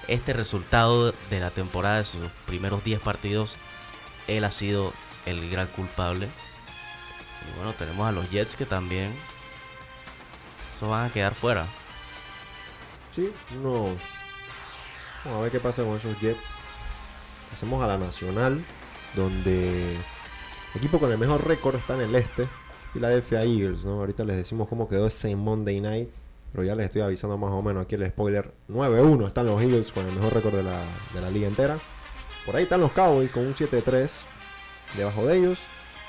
este 0.07 0.33
resultado 0.33 1.13
de 1.29 1.39
la 1.39 1.51
temporada 1.51 1.97
de 1.99 2.05
sus 2.05 2.31
primeros 2.45 2.83
10 2.83 2.99
partidos, 3.01 3.53
él 4.27 4.43
ha 4.43 4.51
sido 4.51 4.93
el 5.25 5.49
gran 5.49 5.67
culpable. 5.67 6.27
Y 6.27 7.57
bueno, 7.57 7.73
tenemos 7.73 8.07
a 8.07 8.11
los 8.11 8.29
Jets 8.29 8.55
que 8.55 8.65
también 8.65 9.13
eso 10.77 10.89
van 10.89 11.07
a 11.07 11.13
quedar 11.13 11.33
fuera. 11.33 11.65
Sí, 13.15 13.31
no. 13.61 13.95
Vamos 15.25 15.39
a 15.39 15.41
ver 15.41 15.51
qué 15.51 15.59
pasa 15.59 15.83
con 15.83 15.97
esos 15.97 16.19
Jets. 16.19 16.43
Hacemos 17.51 17.83
a 17.83 17.87
la 17.87 17.97
Nacional, 17.97 18.63
donde 19.15 19.95
el 19.95 20.01
equipo 20.75 20.99
con 20.99 21.11
el 21.11 21.17
mejor 21.17 21.45
récord 21.45 21.75
está 21.75 21.95
en 21.95 22.01
el 22.01 22.15
este, 22.15 22.47
Philadelphia 22.93 23.41
Eagles, 23.41 23.83
¿no? 23.83 23.99
Ahorita 23.99 24.23
les 24.23 24.37
decimos 24.37 24.69
cómo 24.69 24.87
quedó 24.87 25.07
ese 25.07 25.35
Monday 25.35 25.81
Night, 25.81 26.09
pero 26.51 26.63
ya 26.63 26.75
les 26.75 26.85
estoy 26.85 27.01
avisando 27.01 27.37
más 27.37 27.51
o 27.51 27.61
menos 27.61 27.83
aquí 27.83 27.95
el 27.95 28.09
spoiler. 28.09 28.53
9-1 28.69 29.27
están 29.27 29.45
los 29.45 29.61
Eagles 29.61 29.91
con 29.91 30.05
el 30.05 30.13
mejor 30.13 30.33
récord 30.33 30.55
de 30.55 30.63
la, 30.63 30.79
de 31.13 31.21
la 31.21 31.29
liga 31.29 31.47
entera. 31.47 31.77
Por 32.45 32.55
ahí 32.55 32.63
están 32.63 32.81
los 32.81 32.91
Cowboys 32.91 33.31
con 33.31 33.45
un 33.45 33.55
7-3 33.55 34.21
debajo 34.97 35.25
de 35.25 35.37
ellos. 35.37 35.59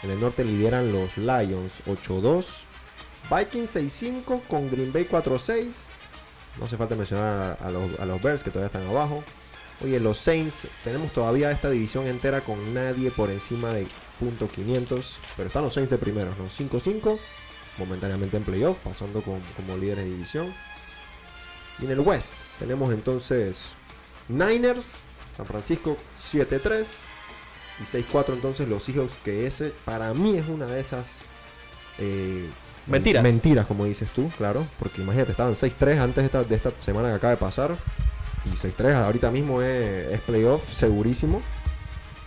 En 0.02 0.10
el 0.10 0.20
norte 0.20 0.44
lideran 0.44 0.92
los 0.92 1.16
Lions 1.16 1.72
8-2. 1.86 2.62
Vikings 3.30 3.76
6-5 3.76 4.42
con 4.48 4.70
Green 4.70 4.92
Bay 4.92 5.06
4-6. 5.08 5.84
No 6.58 6.66
hace 6.66 6.76
falta 6.76 6.96
mencionar 6.96 7.56
a, 7.60 7.66
a 7.66 8.06
los, 8.06 8.22
Bears 8.22 8.42
que 8.42 8.50
todavía 8.50 8.66
están 8.66 8.86
abajo. 8.86 9.22
Oye, 9.82 10.00
los 10.00 10.18
Saints, 10.18 10.66
tenemos 10.84 11.12
todavía 11.12 11.50
esta 11.50 11.70
división 11.70 12.06
entera 12.06 12.40
con 12.40 12.74
nadie 12.74 13.10
por 13.10 13.30
encima 13.30 13.72
de 13.72 13.86
punto 14.18 14.48
.500. 14.48 15.02
Pero 15.36 15.46
están 15.46 15.62
los 15.62 15.74
Saints 15.74 15.90
de 15.90 15.98
primeros, 15.98 16.36
¿no? 16.38 16.48
5-5. 16.48 17.18
Momentáneamente 17.78 18.36
en 18.36 18.42
playoff, 18.44 18.78
pasando 18.78 19.22
con- 19.22 19.40
como 19.56 19.76
líderes 19.76 20.04
de 20.04 20.10
división. 20.10 20.52
Y 21.80 21.86
en 21.86 21.90
el 21.92 22.00
West 22.00 22.34
tenemos 22.58 22.92
entonces 22.92 23.60
Niners, 24.28 25.00
San 25.36 25.46
Francisco 25.46 25.96
7-3. 26.20 26.86
Y 27.80 27.84
6-4 27.84 28.34
entonces 28.34 28.68
los 28.68 28.84
Seahawks, 28.84 29.14
que 29.24 29.46
ese 29.46 29.72
para 29.86 30.12
mí 30.12 30.36
es 30.36 30.46
una 30.48 30.66
de 30.66 30.80
esas... 30.80 31.16
eh, 31.98 32.46
Mentiras. 32.86 33.22
Mentiras, 33.22 33.66
como 33.66 33.86
dices 33.86 34.10
tú, 34.10 34.28
claro. 34.36 34.66
Porque 34.78 35.00
imagínate, 35.02 35.30
estaban 35.30 35.54
6-3 35.54 35.98
antes 36.00 36.16
de 36.16 36.26
esta, 36.26 36.44
de 36.44 36.54
esta 36.56 36.70
semana 36.84 37.08
que 37.08 37.14
acaba 37.14 37.30
de 37.30 37.36
pasar. 37.38 37.76
Y 38.44 38.50
6-3 38.56 38.94
ahorita 38.94 39.30
mismo 39.30 39.62
es, 39.62 40.12
es 40.12 40.20
playoff, 40.20 40.70
segurísimo. 40.72 41.40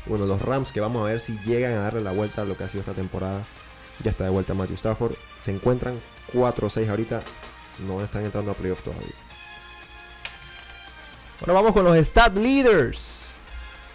Bueno, 0.07 0.25
los 0.25 0.41
Rams 0.41 0.71
que 0.71 0.79
vamos 0.81 1.03
a 1.03 1.05
ver 1.11 1.19
si 1.19 1.37
llegan 1.45 1.73
a 1.73 1.79
darle 1.81 2.01
la 2.01 2.11
vuelta 2.11 2.41
a 2.41 2.45
lo 2.45 2.57
que 2.57 2.63
ha 2.63 2.69
sido 2.69 2.81
esta 2.81 2.93
temporada. 2.93 3.43
Ya 4.03 4.11
está 4.11 4.25
de 4.25 4.29
vuelta 4.29 4.53
Matthew 4.53 4.75
Stafford. 4.75 5.15
Se 5.41 5.51
encuentran 5.51 5.99
4-6 6.33 6.89
ahorita. 6.89 7.21
No 7.87 8.01
están 8.01 8.25
entrando 8.25 8.51
a 8.51 8.53
playoff 8.53 8.81
todavía. 8.83 9.07
Bueno, 11.39 11.53
vamos 11.53 11.73
con 11.73 11.83
los 11.83 11.97
stat 11.97 12.35
leaders. 12.35 13.35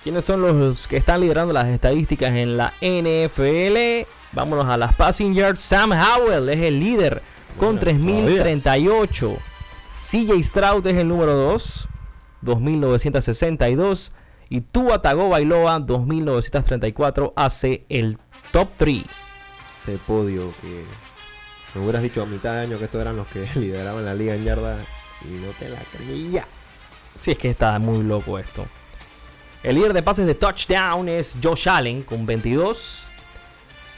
¿Quiénes 0.02 0.24
son 0.24 0.40
los 0.40 0.88
que 0.88 0.96
están 0.96 1.20
liderando 1.20 1.52
las 1.52 1.66
estadísticas 1.66 2.32
en 2.34 2.56
la 2.56 2.72
NFL? 2.80 4.06
Vámonos 4.32 4.66
a 4.66 4.76
las 4.76 4.94
passing 4.94 5.34
yards. 5.34 5.60
Sam 5.60 5.92
Howell 5.92 6.48
es 6.48 6.60
el 6.60 6.80
líder 6.80 7.22
con 7.58 7.74
Mira, 7.74 7.80
3038. 7.80 9.36
CJ 10.00 10.42
Stroud 10.42 10.86
es 10.86 10.96
el 10.96 11.08
número 11.08 11.34
2, 11.34 11.88
2962. 12.42 14.12
Y 14.48 14.62
Tua 14.62 15.00
Tagovailoa, 15.00 15.78
2934, 15.78 17.32
hace 17.36 17.84
el 17.88 18.18
top 18.50 18.68
3. 18.76 19.04
Ese 19.80 19.96
podio 19.96 20.52
que 20.60 20.84
me 21.74 21.80
hubieras 21.80 22.02
dicho 22.02 22.22
a 22.22 22.26
mitad 22.26 22.52
de 22.52 22.60
año 22.60 22.78
que 22.78 22.84
estos 22.84 23.00
eran 23.00 23.16
los 23.16 23.26
que 23.28 23.48
lideraban 23.54 24.04
la 24.04 24.14
liga 24.14 24.34
en 24.34 24.44
yardas. 24.44 24.86
Y 25.24 25.38
no 25.44 25.50
te 25.52 25.70
la 25.70 25.80
creía. 25.96 26.46
Sí, 27.20 27.30
es 27.30 27.38
que 27.38 27.50
está 27.50 27.78
muy 27.78 28.02
loco 28.02 28.38
esto. 28.38 28.66
El 29.62 29.76
líder 29.76 29.92
de 29.92 30.02
pases 30.02 30.26
de 30.26 30.34
touchdown 30.34 31.08
es 31.08 31.36
Josh 31.42 31.68
Allen 31.68 32.02
con 32.02 32.26
22. 32.26 33.04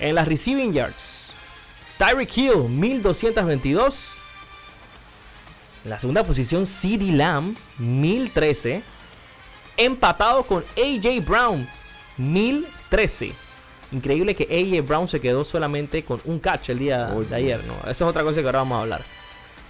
En 0.01 0.15
las 0.15 0.27
receiving 0.27 0.73
yards, 0.73 1.31
Tyreek 1.99 2.37
Hill 2.37 2.69
1222. 2.69 4.13
En 5.85 5.91
la 5.91 5.99
segunda 5.99 6.25
posición, 6.25 6.67
CeeDee 6.67 7.13
Lamb 7.13 7.57
1013. 7.79 8.83
Empatado 9.77 10.45
con 10.45 10.65
AJ 10.77 11.25
Brown 11.25 11.69
1013. 12.19 13.33
Increíble 13.93 14.35
que 14.35 14.45
AJ 14.45 14.87
Brown 14.87 15.07
se 15.09 15.21
quedó 15.21 15.45
solamente 15.45 16.03
con 16.05 16.21
un 16.25 16.39
catch 16.39 16.71
el 16.71 16.79
día 16.79 17.13
Oye. 17.15 17.29
de 17.29 17.37
ayer. 17.37 17.61
¿no? 17.67 17.75
Esa 17.83 17.91
es 17.91 18.03
otra 18.03 18.23
cosa 18.23 18.41
que 18.41 18.47
ahora 18.47 18.61
vamos 18.61 18.79
a 18.79 18.83
hablar. 18.83 19.03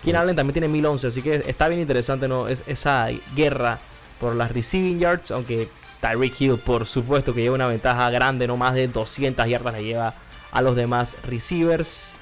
Keenan 0.04 0.22
Allen 0.22 0.36
también 0.36 0.52
tiene 0.54 0.68
1011, 0.68 1.06
así 1.06 1.22
que 1.22 1.34
está 1.46 1.68
bien 1.68 1.80
interesante 1.80 2.26
¿no? 2.28 2.48
es, 2.48 2.64
esa 2.66 3.08
guerra 3.36 3.78
por 4.18 4.34
las 4.34 4.50
receiving 4.52 4.98
yards, 4.98 5.30
aunque 5.30 5.68
Tyreek 6.00 6.40
Hill 6.40 6.58
por 6.58 6.86
supuesto 6.86 7.32
que 7.34 7.40
lleva 7.42 7.54
una 7.54 7.66
ventaja 7.68 8.10
grande, 8.10 8.46
no 8.46 8.56
más 8.56 8.74
de 8.74 8.88
200 8.88 9.46
yardas 9.48 9.74
le 9.74 9.84
lleva 9.84 10.14
a 10.50 10.62
los 10.62 10.74
demás 10.76 11.16
receivers. 11.24 12.14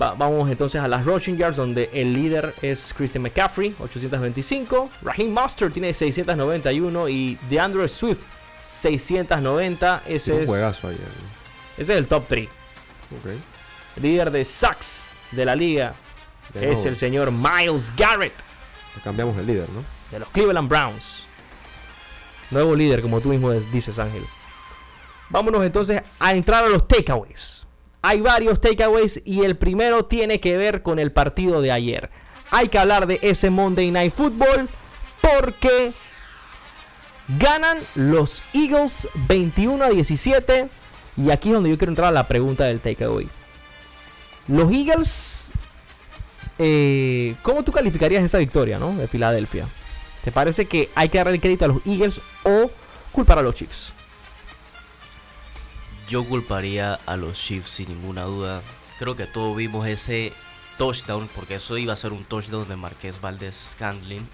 Va- 0.00 0.14
vamos 0.14 0.50
entonces 0.50 0.80
a 0.80 0.88
las 0.88 1.04
rushing 1.04 1.36
yards, 1.36 1.56
donde 1.56 1.90
el 1.92 2.12
líder 2.14 2.54
es 2.62 2.92
Christian 2.96 3.22
McCaffrey, 3.22 3.74
825. 3.80 4.90
Raheem 5.02 5.30
Mostert 5.32 5.72
tiene 5.72 5.92
691 5.94 7.08
y 7.08 7.38
DeAndre 7.48 7.88
Swift, 7.88 8.22
690. 8.66 10.02
Ese 10.06 10.42
es, 10.42 10.46
juegazo 10.46 10.88
ayer. 10.88 11.00
ese 11.76 11.92
es 11.92 11.98
el 11.98 12.08
top 12.08 12.24
3. 12.28 12.48
Ok. 12.48 14.02
Líder 14.02 14.30
de 14.30 14.44
sacks 14.44 15.10
de 15.30 15.44
la 15.44 15.54
liga 15.54 15.94
De 16.52 16.72
es 16.72 16.84
el 16.84 16.96
señor 16.96 17.30
Miles 17.30 17.94
Garrett 17.96 18.32
Cambiamos 19.02 19.36
el 19.38 19.46
líder, 19.46 19.68
¿no? 19.70 19.84
de 20.10 20.20
los 20.20 20.28
Cleveland 20.28 20.68
Browns. 20.68 21.26
Nuevo 22.50 22.76
líder, 22.76 23.02
como 23.02 23.20
tú 23.20 23.30
mismo 23.30 23.50
dices, 23.50 23.98
Ángel. 23.98 24.24
Vámonos 25.28 25.64
entonces 25.64 26.02
a 26.20 26.32
entrar 26.32 26.64
a 26.64 26.68
los 26.68 26.86
takeaways. 26.86 27.66
Hay 28.02 28.20
varios 28.20 28.60
takeaways 28.60 29.22
y 29.24 29.42
el 29.42 29.56
primero 29.56 30.04
tiene 30.04 30.38
que 30.38 30.56
ver 30.56 30.82
con 30.82 30.98
el 30.98 31.10
partido 31.10 31.60
de 31.62 31.72
ayer. 31.72 32.10
Hay 32.50 32.68
que 32.68 32.78
hablar 32.78 33.06
de 33.06 33.18
ese 33.22 33.50
Monday 33.50 33.90
Night 33.90 34.14
Football 34.14 34.68
porque 35.20 35.92
ganan 37.28 37.78
los 37.94 38.42
Eagles 38.52 39.08
21 39.28 39.84
a 39.84 39.90
17. 39.90 40.68
Y 41.16 41.30
aquí 41.30 41.48
es 41.50 41.54
donde 41.54 41.70
yo 41.70 41.78
quiero 41.78 41.92
entrar 41.92 42.08
a 42.08 42.12
la 42.12 42.26
pregunta 42.26 42.64
del 42.64 42.80
takeaway. 42.80 43.28
Los 44.48 44.72
Eagles, 44.72 45.46
eh, 46.58 47.34
¿cómo 47.42 47.62
tú 47.62 47.72
calificarías 47.72 48.24
esa 48.24 48.38
victoria 48.38 48.78
¿no? 48.78 48.94
de 48.94 49.08
Filadelfia? 49.08 49.66
¿Te 50.24 50.32
parece 50.32 50.66
que 50.66 50.90
hay 50.94 51.08
que 51.08 51.18
darle 51.18 51.34
el 51.34 51.40
crédito 51.40 51.64
a 51.64 51.68
los 51.68 51.86
Eagles 51.86 52.20
o 52.42 52.70
culpar 53.12 53.38
a 53.38 53.42
los 53.42 53.54
Chiefs? 53.54 53.92
yo 56.08 56.24
culparía 56.24 56.94
a 57.06 57.16
los 57.16 57.38
Chiefs 57.38 57.70
sin 57.70 57.88
ninguna 57.88 58.24
duda. 58.24 58.62
Creo 58.98 59.16
que 59.16 59.26
todos 59.26 59.56
vimos 59.56 59.86
ese 59.86 60.32
touchdown, 60.78 61.28
porque 61.34 61.56
eso 61.56 61.76
iba 61.78 61.92
a 61.92 61.96
ser 61.96 62.12
un 62.12 62.24
touchdown 62.24 62.68
de 62.68 62.76
Marqués 62.76 63.20
Valdez 63.20 63.70
Scandling. 63.72 64.26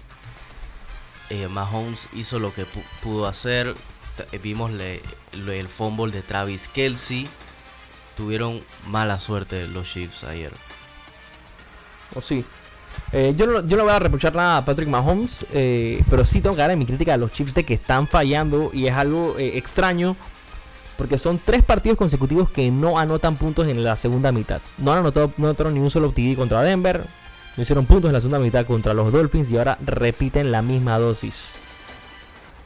Eh, 1.31 1.47
Mahomes 1.47 2.07
hizo 2.13 2.39
lo 2.39 2.53
que 2.53 2.63
pu- 2.63 2.83
pudo 3.01 3.25
hacer. 3.27 3.73
T- 4.17 4.37
Vimos 4.39 4.71
el 4.71 5.67
fumble 5.67 6.11
de 6.11 6.21
Travis 6.21 6.67
Kelsey. 6.67 7.27
Tuvieron 8.17 8.61
mala 8.87 9.17
suerte 9.19 9.65
los 9.67 9.87
Chiefs 9.87 10.23
ayer. 10.25 10.51
O 12.15 12.21
sí. 12.21 12.43
Eh, 13.13 13.33
yo, 13.37 13.45
no, 13.47 13.61
voy 13.61 13.89
a 13.93 13.99
reprochar 13.99 14.35
nada 14.35 14.57
a 14.57 14.65
Patrick 14.65 14.89
Mahomes, 14.89 15.45
eh, 15.53 16.03
pero 16.09 16.25
sí 16.25 16.41
tengo 16.41 16.55
que 16.57 16.61
dar 16.61 16.75
mi 16.75 16.85
crítica 16.85 17.13
a 17.13 17.17
los 17.17 17.31
Chiefs 17.31 17.53
de 17.55 17.63
que 17.63 17.73
están 17.75 18.05
fallando 18.07 18.69
y 18.73 18.87
es 18.87 18.93
algo 18.93 19.37
eh, 19.39 19.57
extraño 19.57 20.17
porque 20.97 21.17
son 21.17 21.39
tres 21.43 21.63
partidos 21.63 21.97
consecutivos 21.97 22.49
que 22.51 22.69
no 22.69 22.99
anotan 22.99 23.37
puntos 23.37 23.67
en 23.67 23.81
la 23.83 23.95
segunda 23.95 24.33
mitad. 24.33 24.59
No 24.77 24.91
han 24.91 24.99
anotado, 24.99 25.31
no 25.37 25.47
anotaron 25.47 25.73
ni 25.73 25.79
un 25.79 25.89
solo 25.89 26.11
TD 26.11 26.35
contra 26.35 26.61
Denver, 26.63 27.05
no 27.57 27.63
hicieron 27.63 27.85
puntos 27.85 28.09
en 28.09 28.13
la 28.13 28.21
segunda 28.21 28.39
mitad 28.39 28.65
contra 28.65 28.93
los 28.93 29.11
Dolphins 29.11 29.51
y 29.51 29.57
ahora 29.57 29.77
repiten 29.85 30.51
la 30.51 30.61
misma 30.61 30.97
dosis. 30.97 31.53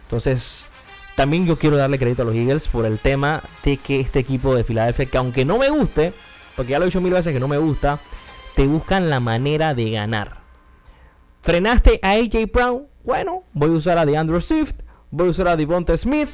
Entonces, 0.04 0.68
también 1.16 1.46
yo 1.46 1.58
quiero 1.58 1.78
darle 1.78 1.98
crédito 1.98 2.22
a 2.22 2.26
los 2.26 2.36
Eagles 2.36 2.68
por 2.68 2.86
el 2.86 3.00
tema 3.00 3.42
de 3.64 3.78
que 3.78 4.00
este 4.00 4.20
equipo 4.20 4.54
de 4.54 4.64
Filadelfia, 4.64 5.06
que 5.08 5.18
aunque 5.18 5.46
no 5.46 5.58
me 5.58 5.70
guste, 5.70 6.14
porque 6.56 6.74
ya 6.74 6.80
lo 6.80 6.86
he 6.86 6.88
dicho 6.88 7.02
mil 7.02 7.14
veces 7.14 7.34
que 7.34 7.40
no 7.40 7.48
me 7.48 7.58
gusta, 7.58 8.00
te 8.56 8.68
buscan 8.68 9.10
la 9.10 9.20
manera 9.20 9.74
de 9.74 9.90
ganar. 9.92 10.38
¿Frenaste 11.42 12.00
a 12.02 12.12
AJ 12.12 12.52
Brown? 12.52 12.88
Bueno, 13.04 13.44
voy 13.54 13.70
a 13.70 13.74
usar 13.74 13.98
a 13.98 14.06
DeAndre 14.06 14.42
Swift, 14.42 14.76
voy 15.12 15.28
a 15.28 15.32
usar 15.32 15.48
a 15.48 15.56
Devonta 15.56 15.96
Smith. 15.98 16.30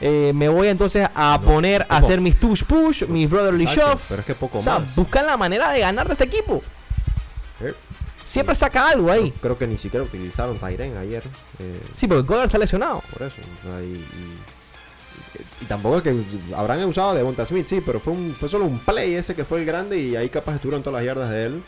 Eh, 0.00 0.32
me 0.34 0.48
voy 0.48 0.68
entonces 0.68 1.08
a 1.14 1.38
No, 1.42 1.46
poner 1.46 1.86
a 1.88 1.98
hacer 1.98 2.20
mis 2.20 2.38
touch 2.40 2.64
push, 2.64 3.04
mis 3.06 3.28
brotherly 3.28 3.64
Exacto, 3.64 3.90
shove. 3.90 4.02
Pero 4.08 4.20
es 4.20 4.26
que 4.26 4.34
poco 4.34 4.60
O 4.60 4.62
sea, 4.62 4.78
buscan 4.96 5.26
la 5.26 5.36
manera 5.36 5.70
de 5.72 5.80
ganar 5.80 6.06
de 6.06 6.14
este 6.14 6.24
equipo. 6.24 6.62
Eh, 7.60 7.74
Siempre 8.26 8.54
saca 8.54 8.88
algo 8.88 9.10
ahí. 9.10 9.32
Creo 9.42 9.58
que 9.58 9.66
ni 9.66 9.76
siquiera 9.76 10.04
utilizaron 10.04 10.56
Tyren 10.58 10.96
ayer. 10.96 11.22
eh, 11.58 11.80
Sí, 11.94 12.06
porque 12.06 12.22
Goddard 12.26 12.46
está 12.46 12.58
lesionado. 12.58 13.02
por 13.12 13.22
eso. 13.26 13.36
o 13.40 13.68
sea, 13.68 13.82
y, 13.82 13.92
y- 13.94 14.38
y 15.62 15.64
tampoco 15.66 15.96
es 15.98 16.02
que 16.02 16.16
habrán 16.56 16.82
usado 16.84 17.10
a 17.10 17.14
Devonta 17.14 17.44
Smith, 17.44 17.66
sí, 17.66 17.80
pero 17.84 18.00
fue, 18.00 18.12
un, 18.12 18.34
fue 18.38 18.48
solo 18.48 18.64
un 18.66 18.78
play 18.78 19.14
ese 19.14 19.34
que 19.34 19.44
fue 19.44 19.60
el 19.60 19.66
grande 19.66 19.98
y 19.98 20.16
ahí 20.16 20.28
capaz 20.28 20.54
estuvieron 20.56 20.82
todas 20.82 21.00
las 21.00 21.06
yardas 21.06 21.30
de 21.30 21.46
él. 21.46 21.62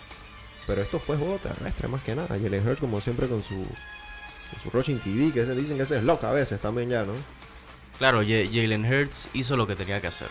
Pero 0.67 0.81
esto 0.83 0.99
fue 1.01 1.17
juego 1.17 1.39
terrestre 1.39 1.89
más 1.89 2.03
que 2.03 2.15
nada. 2.15 2.29
Jalen 2.29 2.67
Hurts 2.67 2.81
como 2.81 3.01
siempre 3.01 3.27
con 3.27 3.43
su, 3.43 3.55
con 3.57 4.61
su 4.63 4.71
rushing 4.71 4.99
TD, 5.01 5.33
que 5.33 5.45
se 5.45 5.55
dicen 5.57 5.77
que 5.77 5.83
ese 5.83 5.99
es 5.99 6.05
loco 6.05 6.27
a 6.27 6.33
veces 6.33 6.61
también 6.61 6.89
ya, 6.89 7.03
¿no? 7.03 7.15
Claro, 7.99 8.19
J- 8.23 8.47
Jalen 8.47 8.85
Hurts 8.85 9.29
hizo 9.35 9.57
lo 9.57 9.67
que 9.67 9.75
tenía 9.77 10.01
que 10.01 10.07
hacer. 10.07 10.29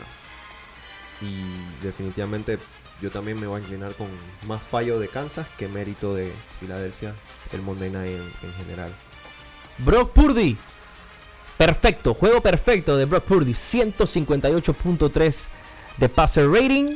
Y 1.22 1.44
definitivamente 1.86 2.58
yo 3.01 3.10
también 3.10 3.39
me 3.39 3.48
voy 3.48 3.60
a 3.60 3.63
inclinar 3.63 3.93
con 3.96 4.08
más 4.48 4.62
fallo 4.62 5.00
de 5.00 5.08
Kansas 5.08 5.48
que 5.58 5.67
mérito 5.67 6.13
de 6.15 6.31
Filadelfia 6.60 7.13
el 7.53 7.62
Monday 7.62 7.89
Night 7.89 8.12
en, 8.12 8.50
en 8.50 8.53
general. 8.55 8.91
Brock 9.79 10.12
Purdy. 10.12 10.58
Perfecto, 11.58 12.13
juego 12.13 12.41
perfecto 12.41 12.98
de 12.98 13.05
Brock 13.05 13.24
Purdy. 13.24 13.51
158.3 13.53 15.50
de 15.98 16.10
passer 16.10 16.50
rating. 16.50 16.96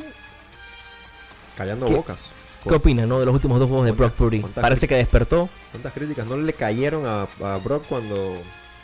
Callando 1.56 1.86
¿Qué- 1.86 1.94
bocas. 1.94 2.18
¿Qué 2.64 2.74
opinan 2.74 3.08
no, 3.08 3.20
de 3.20 3.26
los 3.26 3.32
últimos 3.34 3.60
dos 3.60 3.68
juegos 3.68 3.86
de 3.86 3.92
Brock 3.92 4.12
Purdy? 4.14 4.40
Parece 4.40 4.88
que 4.88 4.96
despertó. 4.96 5.48
¿Cuántas 5.70 5.92
críticas 5.92 6.26
no 6.26 6.36
le 6.36 6.52
cayeron 6.52 7.06
a, 7.06 7.22
a 7.22 7.56
Brock 7.58 7.84
cuando 7.88 8.36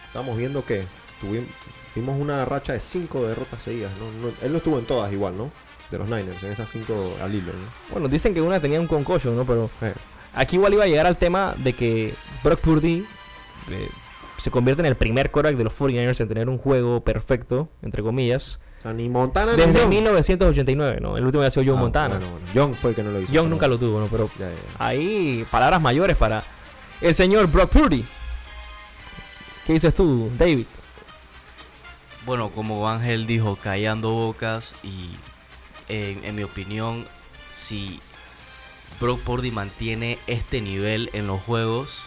estábamos 0.07 0.37
viendo 0.39 0.65
que 0.65 0.85
tuvimos, 1.21 1.49
tuvimos 1.93 2.17
una 2.21 2.45
racha 2.45 2.75
de 2.75 2.79
cinco 2.81 3.27
derrotas 3.27 3.61
seguidas? 3.61 3.91
¿no? 3.99 4.29
No- 4.29 4.35
él 4.41 4.53
no 4.53 4.59
estuvo 4.59 4.79
en 4.79 4.85
todas 4.85 5.13
igual, 5.13 5.37
¿no? 5.37 5.51
De 5.93 5.99
los 5.99 6.09
Niners, 6.09 6.43
en 6.43 6.53
esas 6.53 6.71
cinco 6.71 7.15
al 7.23 7.35
hilo, 7.35 7.53
¿no? 7.53 7.93
Bueno, 7.93 8.09
dicen 8.09 8.35
que 8.35 8.41
una 8.41 8.59
tenía 8.61 8.81
un 8.81 8.87
concussion, 8.87 9.37
¿no? 9.37 9.45
Pero 9.45 9.71
Eh, 9.83 9.93
aquí 10.35 10.57
igual 10.57 10.73
iba 10.75 10.85
a 10.85 10.87
llegar 10.87 11.07
al 11.07 11.17
tema 11.17 11.55
de 11.59 11.73
que 11.75 12.15
Brock 12.43 12.61
Purdy 12.61 13.05
eh, 13.71 13.89
se 14.39 14.51
convierte 14.51 14.81
en 14.83 14.87
el 14.87 14.97
primer 14.97 15.31
quarterback 15.31 15.57
de 15.59 15.65
los 15.65 15.73
49ers 15.79 16.21
en 16.21 16.29
tener 16.29 16.49
un 16.49 16.59
juego 16.59 17.03
perfecto, 17.03 17.69
entre 17.83 18.03
comillas, 18.03 18.59
o 18.81 18.83
sea, 18.83 18.93
ni 18.93 19.09
Montana 19.09 19.53
ni 19.53 19.59
desde 19.59 19.79
Young. 19.81 19.89
1989, 19.91 20.99
¿no? 21.01 21.17
El 21.17 21.25
último 21.25 21.43
había 21.43 21.51
sido 21.53 21.67
Joe 21.67 21.77
Ah, 21.77 21.81
Montana. 21.81 22.17
bueno, 22.17 22.33
bueno. 22.33 22.47
Young 22.53 22.75
fue 22.75 22.91
el 22.91 22.97
que 22.97 23.03
no 23.05 23.11
lo 23.13 23.21
hizo. 23.21 23.33
Young 23.33 23.45
pero- 23.45 23.49
nunca 23.51 23.69
lo 23.69 23.79
tuvo, 23.79 24.01
¿no? 24.01 24.07
Pero 24.07 24.29
Ya, 24.39 24.47
ya, 24.49 24.55
ya. 24.55 24.85
ahí 24.87 25.47
palabras 25.51 25.81
mayores 25.81 26.17
para 26.17 26.43
el 27.01 27.15
señor 27.15 27.47
Brock 27.49 27.71
Purdy. 27.71 28.05
¿Qué 29.67 29.75
dices 29.75 29.95
tú, 29.95 30.29
David? 30.37 30.67
Bueno, 32.27 32.51
como 32.51 32.89
Ángel 32.89 33.27
dijo, 33.27 33.57
callando 33.63 34.11
bocas 34.11 34.75
y 34.83 35.11
en, 35.89 36.25
en 36.25 36.35
mi 36.35 36.43
opinión, 36.43 37.07
si 37.55 38.01
Brock 39.01 39.21
Purdy 39.21 39.51
mantiene 39.51 40.19
este 40.27 40.61
nivel 40.61 41.11
en 41.13 41.27
los 41.27 41.41
juegos 41.43 41.99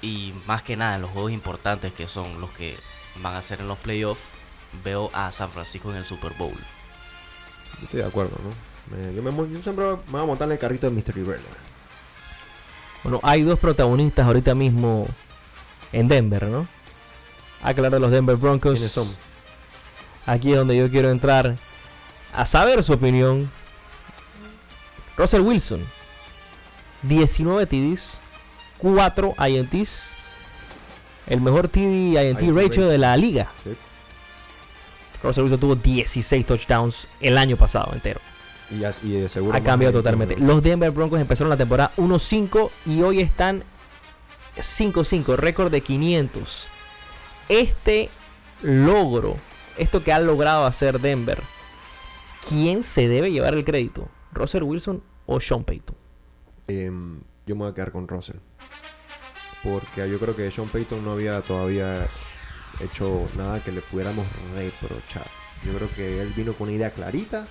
y 0.00 0.32
más 0.46 0.62
que 0.62 0.76
nada 0.76 0.96
en 0.96 1.02
los 1.02 1.10
juegos 1.10 1.32
importantes 1.32 1.92
que 1.92 2.06
son 2.06 2.40
los 2.40 2.50
que 2.50 2.76
van 3.22 3.34
a 3.34 3.42
ser 3.42 3.60
en 3.60 3.68
los 3.68 3.78
playoffs, 3.78 4.20
veo 4.84 5.10
a 5.12 5.32
San 5.32 5.50
Francisco 5.50 5.90
en 5.90 5.96
el 5.96 6.04
Super 6.04 6.32
Bowl. 6.34 6.54
Yo 6.54 7.84
estoy 7.84 8.00
de 8.00 8.06
acuerdo, 8.06 8.36
¿no? 8.42 9.12
Yo, 9.12 9.22
me, 9.22 9.30
yo 9.30 9.62
siempre 9.62 9.84
me 9.84 10.12
voy 10.12 10.22
a 10.22 10.24
montar 10.24 10.48
en 10.48 10.52
el 10.52 10.58
carrito 10.58 10.86
de 10.88 10.94
Mystery 10.94 11.22
Runner. 11.22 11.40
Bueno, 13.02 13.20
hay 13.22 13.42
dos 13.42 13.58
protagonistas 13.58 14.26
ahorita 14.26 14.54
mismo 14.54 15.06
en 15.92 16.08
Denver, 16.08 16.46
¿no? 16.46 16.66
Hay 17.62 17.74
que 17.74 17.80
hablar 17.80 17.92
de 17.92 18.00
los 18.00 18.10
Denver 18.10 18.36
Broncos. 18.36 18.72
¿Quiénes 18.72 18.92
son? 18.92 19.14
Aquí 20.26 20.52
es 20.52 20.56
donde 20.56 20.76
yo 20.76 20.90
quiero 20.90 21.10
entrar 21.10 21.56
a 22.32 22.46
saber 22.46 22.82
su 22.82 22.92
opinión. 22.92 23.50
Russell 25.16 25.40
Wilson, 25.40 25.84
19 27.02 27.66
TDs, 27.66 28.18
4 28.78 29.34
INTs, 29.48 30.10
el 31.26 31.40
mejor 31.40 31.68
TD 31.68 32.14
INT 32.14 32.40
INT 32.40 32.54
ratio 32.54 32.86
de 32.86 32.98
la 32.98 33.16
liga. 33.16 33.50
Sí. 33.62 33.70
Russell 35.22 35.42
Wilson 35.42 35.60
tuvo 35.60 35.74
16 35.74 36.46
touchdowns 36.46 37.08
el 37.20 37.36
año 37.36 37.56
pasado 37.56 37.92
entero. 37.92 38.20
Y, 38.70 38.76
y 39.06 39.12
de 39.12 39.28
seguro. 39.28 39.56
Ha 39.56 39.60
cambiado 39.60 39.94
totalmente. 39.94 40.36
Los 40.36 40.62
Denver 40.62 40.90
Broncos 40.92 41.20
empezaron 41.20 41.48
la 41.48 41.56
temporada 41.56 41.90
1-5 41.96 42.70
y 42.86 43.02
hoy 43.02 43.20
están 43.20 43.64
5-5, 44.56 45.36
récord 45.36 45.72
de 45.72 45.80
500. 45.80 46.66
Este 47.48 48.10
logro, 48.62 49.36
esto 49.76 50.02
que 50.02 50.12
ha 50.12 50.20
logrado 50.20 50.66
hacer 50.66 51.00
Denver, 51.00 51.42
¿quién 52.48 52.82
se 52.82 53.08
debe 53.08 53.30
llevar 53.30 53.54
el 53.54 53.64
crédito? 53.64 54.08
¿Russell 54.32 54.62
Wilson 54.62 55.02
o 55.26 55.40
Sean 55.40 55.64
Payton? 55.64 55.96
Em, 56.66 57.20
yo 57.46 57.54
me 57.54 57.62
voy 57.62 57.70
a 57.70 57.74
quedar 57.74 57.92
con 57.92 58.08
Russell. 58.08 58.38
Porque 59.62 60.08
yo 60.08 60.18
creo 60.18 60.34
que 60.34 60.50
Sean 60.50 60.68
Payton 60.68 61.04
no 61.04 61.12
había 61.12 61.40
todavía 61.42 62.06
hecho 62.80 63.28
nada 63.36 63.62
que 63.62 63.72
le 63.72 63.80
pudiéramos 63.82 64.26
reprochar. 64.54 65.26
Yo 65.64 65.72
creo 65.74 65.88
que 65.94 66.22
él 66.22 66.32
vino 66.36 66.52
con 66.52 66.68
una 66.68 66.76
idea 66.76 66.90
clarita, 66.90 67.46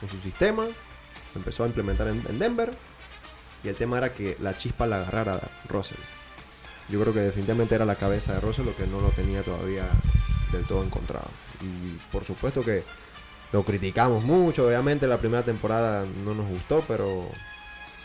con 0.00 0.08
su 0.08 0.18
sistema, 0.18 0.66
empezó 1.34 1.64
a 1.64 1.68
implementar 1.68 2.08
en, 2.08 2.22
en 2.28 2.38
Denver. 2.38 2.72
Y 3.64 3.68
el 3.68 3.76
tema 3.76 3.98
era 3.98 4.12
que 4.12 4.36
la 4.40 4.56
chispa 4.58 4.86
la 4.86 4.96
agarrara 4.96 5.40
Russell. 5.68 5.98
Yo 6.88 7.00
creo 7.00 7.12
que 7.12 7.20
definitivamente 7.20 7.74
era 7.74 7.84
la 7.84 7.96
cabeza 7.96 8.34
de 8.34 8.40
Russell 8.40 8.66
lo 8.66 8.76
que 8.76 8.86
no 8.86 9.00
lo 9.00 9.08
tenía 9.10 9.42
todavía 9.42 9.88
del 10.52 10.64
todo 10.66 10.84
encontrado. 10.84 11.28
Y 11.62 11.96
por 12.12 12.24
supuesto 12.24 12.62
que 12.62 12.84
lo 13.56 13.64
criticamos 13.64 14.22
mucho. 14.22 14.66
Obviamente 14.66 15.06
la 15.06 15.16
primera 15.16 15.42
temporada 15.42 16.04
no 16.24 16.34
nos 16.34 16.46
gustó, 16.46 16.84
pero 16.86 17.26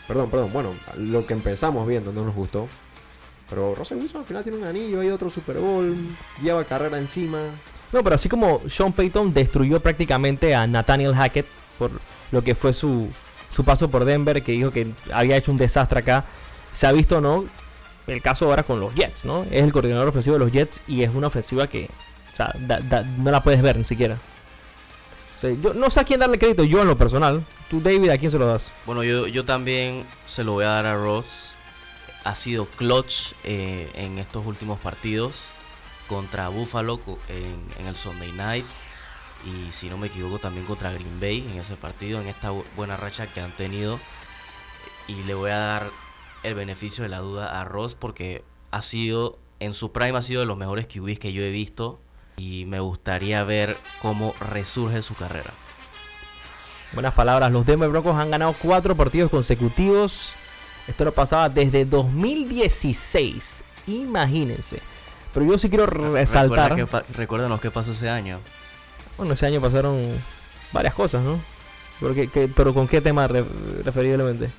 Perdón, 0.06 0.30
perdón. 0.30 0.50
Bueno, 0.52 0.74
lo 0.96 1.24
que 1.26 1.32
empezamos 1.32 1.86
viendo 1.86 2.12
no 2.12 2.24
nos 2.24 2.34
gustó. 2.34 2.68
Pero 3.48 3.74
Russell 3.74 3.98
Wilson 3.98 4.22
al 4.22 4.26
final 4.26 4.42
tiene 4.42 4.58
un 4.58 4.64
anillo, 4.64 5.00
hay 5.00 5.10
otro 5.10 5.30
Super 5.30 5.58
Bowl, 5.58 5.94
lleva 6.42 6.64
carrera 6.64 6.98
encima. 6.98 7.38
No, 7.92 8.02
pero 8.02 8.14
así 8.14 8.28
como 8.28 8.60
Sean 8.68 8.92
Payton 8.92 9.34
destruyó 9.34 9.80
prácticamente 9.80 10.54
a 10.54 10.66
Nathaniel 10.66 11.14
Hackett 11.14 11.46
por 11.78 11.90
lo 12.30 12.42
que 12.42 12.54
fue 12.54 12.72
su, 12.72 13.08
su 13.50 13.64
paso 13.64 13.90
por 13.90 14.06
Denver, 14.06 14.42
que 14.42 14.52
dijo 14.52 14.70
que 14.70 14.92
había 15.12 15.36
hecho 15.36 15.50
un 15.50 15.58
desastre 15.58 16.00
acá, 16.00 16.24
se 16.72 16.86
ha 16.86 16.92
visto, 16.92 17.20
¿no? 17.20 17.44
El 18.06 18.22
caso 18.22 18.46
ahora 18.46 18.62
con 18.62 18.80
los 18.80 18.94
Jets, 18.94 19.26
¿no? 19.26 19.44
Es 19.44 19.62
el 19.62 19.72
coordinador 19.72 20.08
ofensivo 20.08 20.34
de 20.34 20.40
los 20.40 20.52
Jets 20.52 20.80
y 20.86 21.02
es 21.02 21.14
una 21.14 21.26
ofensiva 21.26 21.66
que, 21.66 21.90
o 22.32 22.36
sea, 22.36 22.54
no 23.18 23.30
la 23.30 23.42
puedes 23.42 23.60
ver 23.60 23.76
ni 23.76 23.84
siquiera. 23.84 24.16
Yo 25.42 25.74
no 25.74 25.90
sé 25.90 26.00
a 26.00 26.04
quién 26.04 26.20
darle 26.20 26.38
crédito, 26.38 26.64
yo 26.64 26.80
en 26.82 26.88
lo 26.88 26.96
personal. 26.96 27.44
Tú, 27.68 27.80
David, 27.80 28.10
¿a 28.10 28.18
quién 28.18 28.30
se 28.30 28.38
lo 28.38 28.46
das? 28.46 28.70
Bueno, 28.86 29.02
yo, 29.04 29.26
yo 29.26 29.44
también 29.44 30.04
se 30.26 30.44
lo 30.44 30.52
voy 30.52 30.64
a 30.64 30.68
dar 30.68 30.86
a 30.86 30.94
Ross. 30.94 31.54
Ha 32.24 32.34
sido 32.34 32.66
clutch 32.66 33.32
eh, 33.44 33.90
en 33.94 34.18
estos 34.18 34.46
últimos 34.46 34.78
partidos 34.78 35.40
contra 36.08 36.48
Buffalo 36.48 37.00
en, 37.28 37.66
en 37.80 37.86
el 37.86 37.96
Sunday 37.96 38.30
Night. 38.32 38.64
Y 39.44 39.72
si 39.72 39.88
no 39.88 39.96
me 39.98 40.06
equivoco, 40.06 40.38
también 40.38 40.64
contra 40.66 40.92
Green 40.92 41.18
Bay 41.20 41.38
en 41.52 41.58
ese 41.58 41.74
partido, 41.74 42.20
en 42.20 42.28
esta 42.28 42.52
bu- 42.52 42.64
buena 42.76 42.96
racha 42.96 43.26
que 43.26 43.40
han 43.40 43.50
tenido. 43.50 43.98
Y 45.08 45.14
le 45.24 45.34
voy 45.34 45.50
a 45.50 45.56
dar 45.58 45.90
el 46.44 46.54
beneficio 46.54 47.02
de 47.02 47.08
la 47.08 47.18
duda 47.18 47.60
a 47.60 47.64
Ross 47.64 47.96
porque 47.96 48.44
ha 48.70 48.82
sido, 48.82 49.38
en 49.58 49.74
su 49.74 49.90
prime, 49.90 50.16
ha 50.16 50.22
sido 50.22 50.40
de 50.40 50.46
los 50.46 50.56
mejores 50.56 50.86
QBs 50.86 51.18
que 51.18 51.32
yo 51.32 51.42
he 51.42 51.50
visto. 51.50 52.00
Y 52.36 52.64
me 52.66 52.80
gustaría 52.80 53.44
ver 53.44 53.76
cómo 54.00 54.34
resurge 54.52 55.02
su 55.02 55.14
carrera. 55.14 55.50
Buenas 56.92 57.14
palabras. 57.14 57.50
Los 57.52 57.64
Denver 57.64 57.88
Broncos 57.88 58.16
han 58.16 58.30
ganado 58.30 58.54
cuatro 58.60 58.94
partidos 58.96 59.30
consecutivos. 59.30 60.34
Esto 60.86 61.04
lo 61.04 61.12
pasaba 61.12 61.48
desde 61.48 61.84
2016. 61.84 63.64
Imagínense. 63.86 64.80
Pero 65.32 65.46
yo 65.46 65.58
sí 65.58 65.68
quiero 65.68 65.86
resaltar. 65.86 66.76
Recuérdanos 67.14 67.60
qué 67.60 67.70
pasó 67.70 67.92
ese 67.92 68.10
año. 68.10 68.38
Bueno, 69.16 69.32
ese 69.34 69.46
año 69.46 69.60
pasaron 69.60 69.98
varias 70.72 70.94
cosas, 70.94 71.22
¿no? 71.22 71.40
Pero, 72.00 72.14
¿qué- 72.14 72.28
qué- 72.28 72.48
pero 72.48 72.74
¿con 72.74 72.88
qué 72.88 73.00
tema 73.00 73.26
re- 73.28 73.44
referiblemente? 73.84 74.50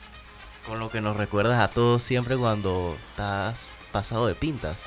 Con 0.67 0.79
lo 0.79 0.89
que 0.89 1.01
nos 1.01 1.17
recuerdas 1.17 1.61
a 1.61 1.69
todos 1.69 2.01
siempre 2.01 2.37
cuando 2.37 2.95
estás 3.11 3.71
pasado 3.91 4.27
de 4.27 4.33
pintas. 4.35 4.77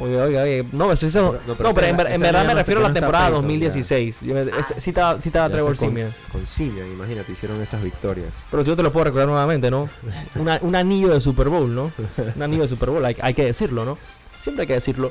Oye, 0.00 0.20
oye, 0.20 0.38
oye. 0.40 0.64
No, 0.72 0.92
eso, 0.92 1.06
eso- 1.06 1.22
No, 1.22 1.32
no, 1.32 1.54
pero 1.56 1.74
pero, 1.74 1.86
esa- 1.86 2.14
en, 2.14 2.20
verdad 2.20 2.44
me 2.46 2.54
refiero 2.54 2.80
a 2.84 2.88
la 2.88 2.94
temporada 2.94 3.26
Peyton, 3.26 3.42
2016. 3.42 4.18
Yo 4.22 4.34
me- 4.34 4.40
ese- 4.42 4.80
sí 4.80 4.90
estaba, 4.90 5.20
sí 5.20 5.28
estaba 5.28 5.48
Trevor 5.50 5.76
con- 5.76 5.88
Simeon. 5.88 6.14
Con 6.32 6.46
Simeon, 6.46 6.86
imagínate, 6.92 7.32
hicieron 7.32 7.60
esas 7.62 7.82
victorias. 7.82 8.28
Pero 8.50 8.62
si 8.62 8.68
yo 8.68 8.76
te 8.76 8.82
lo 8.82 8.92
puedo 8.92 9.04
recordar 9.04 9.28
nuevamente, 9.28 9.70
¿no? 9.70 9.88
Una- 10.36 10.58
un 10.62 10.74
anillo 10.76 11.08
de 11.12 11.20
Super 11.20 11.48
Bowl, 11.48 11.74
¿no? 11.74 11.90
Un 12.36 12.42
anillo 12.42 12.62
de 12.62 12.68
Super 12.68 12.90
Bowl, 12.90 13.04
hay, 13.04 13.16
hay 13.20 13.34
que 13.34 13.44
decirlo, 13.44 13.84
¿no? 13.84 13.98
Siempre 14.38 14.62
hay 14.62 14.66
que 14.68 14.74
decirlo. 14.74 15.10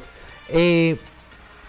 Eh, 0.49 0.97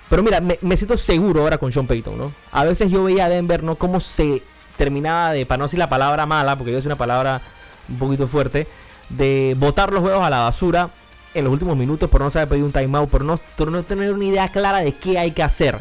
pero 0.09 0.23
mira, 0.23 0.41
me, 0.41 0.59
me 0.63 0.77
siento 0.77 0.97
seguro 0.97 1.43
ahora 1.43 1.59
con 1.59 1.71
Sean 1.73 1.87
Payton, 1.87 2.17
¿no? 2.17 2.33
A 2.53 2.65
veces 2.65 2.91
yo 2.91 3.05
veía 3.05 3.27
a 3.27 3.29
Denver, 3.29 3.63
¿no? 3.63 3.75
Cómo 3.77 4.01
se 4.01 4.43
terminaba 4.77 5.33
de, 5.33 5.45
para 5.45 5.59
no 5.59 5.65
decir 5.65 5.79
la 5.79 5.89
palabra 5.89 6.25
mala, 6.25 6.57
porque 6.57 6.71
yo 6.71 6.77
decir 6.77 6.89
una 6.89 6.97
palabra 6.97 7.41
un 7.89 7.99
poquito 7.99 8.27
fuerte, 8.29 8.67
de 9.09 9.55
botar 9.59 9.93
los 9.93 10.01
juegos 10.03 10.23
a 10.23 10.31
la 10.31 10.39
basura 10.39 10.91
en 11.35 11.45
los 11.45 11.53
últimos 11.53 11.77
minutos 11.77 12.09
por 12.11 12.21
no 12.21 12.31
saber 12.31 12.49
pedir 12.49 12.65
un 12.65 12.73
timeout, 12.73 13.09
por 13.11 13.25
no, 13.25 13.35
por 13.57 13.71
no 13.71 13.83
tener 13.83 14.13
una 14.13 14.25
idea 14.25 14.49
clara 14.51 14.79
de 14.79 14.93
qué 14.93 15.19
hay 15.19 15.31
que 15.33 15.43
hacer. 15.43 15.81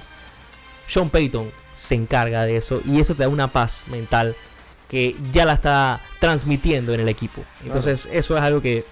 Sean 0.88 1.10
Payton 1.10 1.50
se 1.78 1.96
encarga 1.96 2.44
de 2.46 2.58
eso 2.58 2.82
y 2.86 3.00
eso 3.00 3.14
te 3.16 3.24
da 3.24 3.30
una 3.30 3.48
paz 3.48 3.86
mental 3.92 4.36
que 4.90 5.16
ya 5.34 5.46
la 5.46 5.54
está 5.54 6.00
transmitiendo 6.20 6.94
en 6.94 7.02
el 7.02 7.10
equipo. 7.10 7.44
Entonces, 7.66 8.08
eso 8.12 8.38
es 8.38 8.44
algo 8.44 8.62
que 8.62 8.86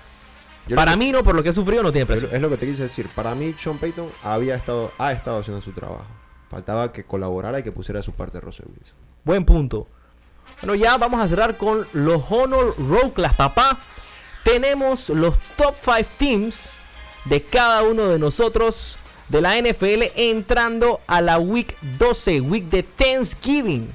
Yo 0.67 0.75
para 0.75 0.91
que- 0.91 0.97
mí 0.97 1.11
no, 1.11 1.23
por 1.23 1.35
lo 1.35 1.41
que 1.43 1.49
he 1.49 1.53
sufrido, 1.53 1.83
no 1.83 1.91
tiene 1.91 2.05
precio. 2.05 2.27
es 2.31 2.41
lo 2.41 2.49
que 2.49 2.57
te 2.57 2.65
quise 2.67 2.83
decir. 2.83 3.07
Para 3.15 3.33
mí, 3.33 3.55
Sean 3.57 3.77
Payton 3.77 4.09
había 4.23 4.55
estado, 4.55 4.91
ha 4.97 5.11
estado 5.13 5.39
haciendo 5.39 5.61
su 5.61 5.71
trabajo. 5.71 6.05
Faltaba 6.49 6.91
que 6.91 7.03
colaborara 7.05 7.59
y 7.59 7.63
que 7.63 7.71
pusiera 7.71 8.01
su 8.03 8.11
parte 8.11 8.39
Russell 8.39 8.65
Wilson. 8.67 8.95
Buen 9.23 9.45
punto. 9.45 9.87
Bueno, 10.61 10.75
ya 10.75 10.97
vamos 10.97 11.19
a 11.21 11.27
cerrar 11.27 11.57
con 11.57 11.87
los 11.93 12.21
Honor 12.29 12.75
Class, 13.13 13.33
papá. 13.35 13.79
Tenemos 14.45 15.10
los 15.10 15.38
top 15.58 15.75
5 15.84 15.97
teams 16.17 16.77
de 17.25 17.41
cada 17.41 17.81
uno 17.81 18.08
de 18.10 18.19
nosotros 18.19 18.97
de 19.27 19.41
la 19.41 19.60
NFL 19.60 20.03
entrando 20.15 21.01
a 21.08 21.19
la 21.21 21.39
Week 21.39 21.75
12, 21.97 22.41
Week 22.41 22.63
de 22.65 22.84
Thanksgiving. 22.84 23.89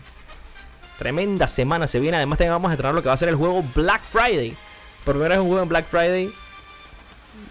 Tremenda 0.98 1.46
semana 1.46 1.86
se 1.86 2.00
viene. 2.00 2.16
Además, 2.16 2.36
también 2.38 2.52
vamos 2.54 2.68
a 2.70 2.74
entrar 2.74 2.92
lo 2.94 3.00
que 3.00 3.06
va 3.08 3.14
a 3.14 3.16
ser 3.16 3.28
el 3.28 3.36
juego 3.36 3.64
Black 3.74 4.02
Friday. 4.02 4.54
Por 5.04 5.14
primera 5.14 5.36
vez 5.36 5.40
un 5.42 5.46
juego 5.48 5.62
en 5.62 5.68
Black 5.68 5.86
Friday. 5.88 6.30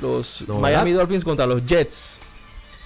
Los. 0.02 0.44
Miami 0.48 0.92
Dolphins 0.92 1.24
contra 1.24 1.48
los 1.48 1.66
Jets. 1.66 2.18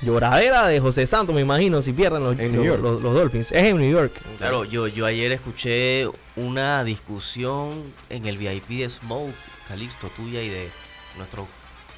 Lloradera 0.03 0.67
de 0.67 0.79
José 0.79 1.07
Santos, 1.07 1.33
me 1.33 1.41
imagino, 1.41 1.81
si 1.81 1.91
pierden 1.93 2.23
los, 2.23 2.37
los- 2.37 3.01
los 3.01 3.13
Dolphins. 3.13 3.51
Es 3.51 3.63
en 3.63 3.77
New 3.77 3.89
York. 3.89 4.11
Claro, 4.37 4.63
yo, 4.65 4.87
yo 4.87 5.05
ayer 5.05 5.31
escuché 5.31 6.07
una 6.35 6.83
discusión 6.83 7.71
en 8.09 8.25
el 8.25 8.37
VIP 8.37 8.67
de 8.81 8.89
Smoke, 8.89 9.33
Calixto, 9.73 10.07
tuya 10.09 10.43
y 10.43 10.49
de 10.49 10.69
nuestro 11.17 11.47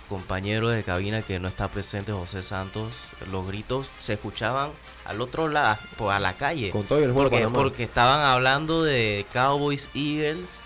compañero 0.08 0.70
de 0.70 0.82
cabina 0.84 1.22
que 1.22 1.42
no 1.42 1.50
está 1.50 1.68
presente, 1.68 2.14
José 2.14 2.42
Santos. 2.42 2.94
Los 3.34 3.46
gritos 3.48 3.88
se 4.00 4.14
escuchaban 4.14 4.72
al 5.04 5.20
otro 5.20 5.50
lado, 5.50 5.78
pues, 5.98 6.16
a 6.16 6.22
la 6.22 6.32
calle. 6.32 6.70
Con 6.70 6.86
todo 6.86 7.00
el 7.00 7.12
juego 7.12 7.30
Porque, 7.30 7.48
porque 7.50 7.84
estaban 7.84 8.22
hablando 8.22 8.82
de 8.82 9.26
Cowboys 9.34 9.90
Eagles 9.94 10.62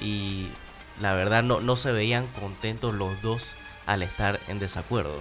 y 0.00 0.46
la 1.02 1.12
verdad 1.12 1.42
no, 1.42 1.60
no 1.60 1.76
se 1.76 1.92
veían 1.92 2.26
contentos 2.40 2.94
los 2.94 3.20
dos 3.20 3.42
al 3.84 4.02
estar 4.02 4.40
en 4.48 4.58
desacuerdo. 4.58 5.20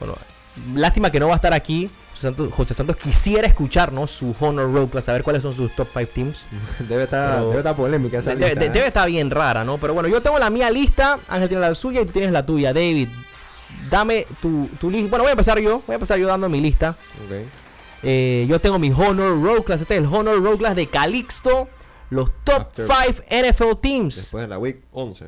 Bueno, 0.00 0.16
lástima 0.74 1.10
que 1.10 1.20
no 1.20 1.26
va 1.28 1.34
a 1.34 1.36
estar 1.36 1.52
aquí. 1.54 1.88
José 2.10 2.22
Santos, 2.22 2.52
José 2.54 2.74
Santos 2.74 2.96
quisiera 2.96 3.46
escucharnos 3.46 4.10
su 4.10 4.34
Honor 4.40 4.72
Road 4.72 4.88
Class, 4.88 5.06
saber 5.06 5.22
cuáles 5.22 5.42
son 5.42 5.54
sus 5.54 5.74
top 5.74 5.88
5 5.96 6.10
teams. 6.14 6.46
Debe 6.88 7.04
estar, 7.04 7.36
Pero- 7.36 7.46
debe 7.48 7.58
estar 7.58 7.76
polémica 7.76 8.18
esa 8.18 8.30
Debe, 8.30 8.46
lista, 8.46 8.60
de- 8.60 8.66
¿eh? 8.66 8.70
debe 8.70 8.86
estar 8.88 9.08
bien 9.08 9.30
rara, 9.30 9.64
¿no? 9.64 9.78
Pero 9.78 9.94
bueno, 9.94 10.08
yo 10.08 10.20
tengo 10.20 10.38
la 10.38 10.50
mía 10.50 10.70
lista. 10.70 11.18
Ángel 11.28 11.48
tiene 11.48 11.62
la 11.62 11.74
suya 11.74 12.02
y 12.02 12.06
tú 12.06 12.12
tienes 12.12 12.30
la 12.32 12.44
tuya. 12.44 12.72
David, 12.74 13.08
dame 13.90 14.26
tu, 14.42 14.68
tu 14.80 14.90
lista. 14.90 15.08
Bueno, 15.10 15.22
voy 15.24 15.30
a 15.30 15.32
empezar 15.32 15.58
yo. 15.60 15.82
Voy 15.86 15.92
a 15.92 15.96
empezar 15.96 16.18
yo 16.18 16.26
dando 16.28 16.48
mi 16.48 16.60
lista. 16.60 16.90
Ok. 17.26 17.46
Eh, 18.02 18.46
yo 18.48 18.58
tengo 18.60 18.78
mi 18.78 18.90
Honor 18.90 19.42
Road 19.42 19.62
Class. 19.62 19.80
Este 19.82 19.94
es 19.96 20.00
el 20.00 20.06
Honor 20.06 20.42
Road 20.42 20.58
Class 20.58 20.76
de 20.76 20.88
Calixto. 20.88 21.68
Los 22.10 22.30
top 22.44 22.68
After- 22.76 22.86
5 22.86 23.22
NFL 23.30 23.76
teams. 23.80 24.16
Después 24.16 24.42
de 24.42 24.48
la 24.48 24.58
Week 24.58 24.82
11. 24.92 25.26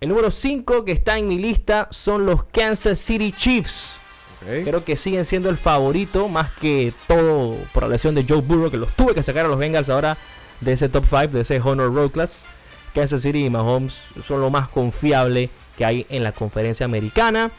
El 0.00 0.08
número 0.08 0.30
5 0.30 0.84
que 0.84 0.92
está 0.92 1.16
en 1.18 1.28
mi 1.28 1.38
lista 1.38 1.86
son 1.90 2.26
los 2.26 2.44
Kansas 2.44 2.98
City 2.98 3.30
Chiefs. 3.30 3.96
Creo 4.46 4.84
que 4.84 4.96
siguen 4.96 5.24
siendo 5.24 5.48
el 5.48 5.56
favorito, 5.56 6.28
más 6.28 6.50
que 6.50 6.92
todo 7.06 7.56
por 7.72 7.84
la 7.84 7.88
lesión 7.90 8.14
de 8.14 8.24
Joe 8.28 8.40
Burrow, 8.42 8.70
que 8.70 8.76
los 8.76 8.92
tuve 8.92 9.14
que 9.14 9.22
sacar 9.22 9.46
a 9.46 9.48
los 9.48 9.58
Bengals 9.58 9.88
ahora 9.88 10.18
de 10.60 10.72
ese 10.72 10.88
top 10.88 11.04
5, 11.08 11.28
de 11.28 11.40
ese 11.40 11.60
Honor 11.60 11.94
Road 11.94 12.10
Class. 12.10 12.44
Kansas 12.94 13.22
City 13.22 13.46
y 13.46 13.50
Mahomes 13.50 13.94
son 14.24 14.40
lo 14.40 14.50
más 14.50 14.68
confiable 14.68 15.50
que 15.76 15.84
hay 15.84 16.06
en 16.10 16.22
la 16.22 16.32
conferencia 16.32 16.86
americana. 16.86 17.50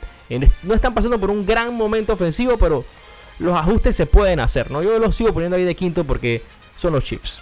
No 0.64 0.74
están 0.74 0.94
pasando 0.94 1.20
por 1.20 1.30
un 1.30 1.46
gran 1.46 1.76
momento 1.76 2.14
ofensivo, 2.14 2.58
pero 2.58 2.86
los 3.40 3.54
ajustes 3.54 3.96
se 3.96 4.06
pueden 4.06 4.40
hacer, 4.40 4.72
¿no? 4.72 4.82
Yo 4.82 4.98
los 4.98 5.16
sigo 5.16 5.34
poniendo 5.34 5.58
ahí 5.58 5.66
de 5.66 5.76
quinto 5.76 6.06
porque 6.06 6.42
son 6.78 6.94
los 6.94 7.04
Chiefs. 7.04 7.42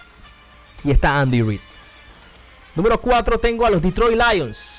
Y 0.82 0.90
está 0.90 1.20
Andy 1.20 1.42
Reid. 1.42 1.60
Número 2.74 3.00
4 3.00 3.38
tengo 3.38 3.64
a 3.64 3.70
los 3.70 3.80
Detroit 3.80 4.20
Lions. 4.20 4.73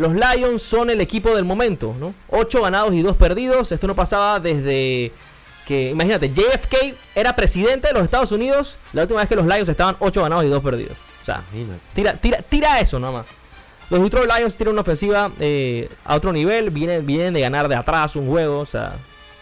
Los 0.00 0.14
Lions 0.14 0.62
son 0.62 0.88
el 0.88 1.00
equipo 1.02 1.34
del 1.36 1.44
momento, 1.44 1.94
¿no? 2.00 2.14
8 2.28 2.62
ganados 2.62 2.94
y 2.94 3.02
2 3.02 3.16
perdidos. 3.16 3.70
Esto 3.70 3.86
no 3.86 3.94
pasaba 3.94 4.40
desde 4.40 5.12
que, 5.66 5.90
imagínate, 5.90 6.32
JFK 6.32 6.94
era 7.14 7.36
presidente 7.36 7.88
de 7.88 7.94
los 7.94 8.04
Estados 8.04 8.32
Unidos. 8.32 8.78
La 8.94 9.02
última 9.02 9.20
vez 9.20 9.28
que 9.28 9.36
los 9.36 9.44
Lions 9.44 9.68
estaban 9.68 9.96
8 9.98 10.22
ganados 10.22 10.44
y 10.46 10.48
2 10.48 10.62
perdidos. 10.62 10.96
O 11.22 11.26
sea, 11.26 11.42
tira, 11.94 12.14
tira, 12.14 12.38
tira 12.40 12.80
eso 12.80 12.98
nada 12.98 13.12
más. 13.12 13.26
Los 13.90 14.02
Detroit 14.02 14.30
Lions 14.34 14.56
tienen 14.56 14.72
una 14.72 14.80
ofensiva 14.80 15.32
eh, 15.38 15.90
a 16.06 16.14
otro 16.14 16.32
nivel. 16.32 16.70
Vienen, 16.70 17.04
vienen 17.04 17.34
de 17.34 17.40
ganar 17.40 17.68
de 17.68 17.74
atrás 17.74 18.16
un 18.16 18.26
juego. 18.26 18.60
O 18.60 18.66
sea, 18.66 18.94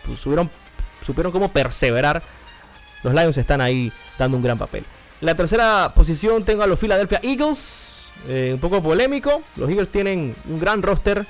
pues, 0.04 0.18
supieron 0.18 0.50
cómo 1.30 1.52
perseverar. 1.52 2.20
Los 3.04 3.14
Lions 3.14 3.36
están 3.36 3.60
ahí 3.60 3.92
dando 4.18 4.36
un 4.38 4.42
gran 4.42 4.58
papel. 4.58 4.84
En 5.20 5.26
la 5.26 5.36
tercera 5.36 5.92
posición 5.94 6.42
tengo 6.44 6.64
a 6.64 6.66
los 6.66 6.80
Philadelphia 6.80 7.20
Eagles. 7.22 7.87
Eh, 8.26 8.50
un 8.54 8.60
poco 8.60 8.82
polémico. 8.82 9.42
Los 9.56 9.68
Eagles 9.70 9.90
tienen 9.90 10.34
un 10.48 10.58
gran 10.58 10.82
roster. 10.82 11.26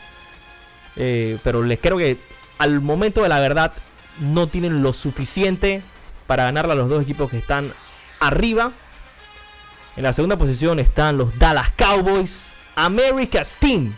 eh, 0.96 1.38
pero 1.44 1.62
les 1.62 1.78
creo 1.80 1.96
que 1.96 2.18
al 2.58 2.80
momento 2.80 3.22
de 3.22 3.28
la 3.28 3.40
verdad 3.40 3.72
no 4.20 4.48
tienen 4.48 4.82
lo 4.82 4.92
suficiente 4.92 5.82
para 6.26 6.44
ganarle 6.44 6.72
a 6.72 6.76
los 6.76 6.88
dos 6.88 7.02
equipos 7.02 7.30
que 7.30 7.38
están 7.38 7.72
arriba. 8.20 8.72
En 9.96 10.02
la 10.02 10.12
segunda 10.12 10.36
posición 10.36 10.78
están 10.78 11.18
los 11.18 11.38
Dallas 11.38 11.70
Cowboys. 11.76 12.54
America's 12.74 13.58
Team. 13.58 13.94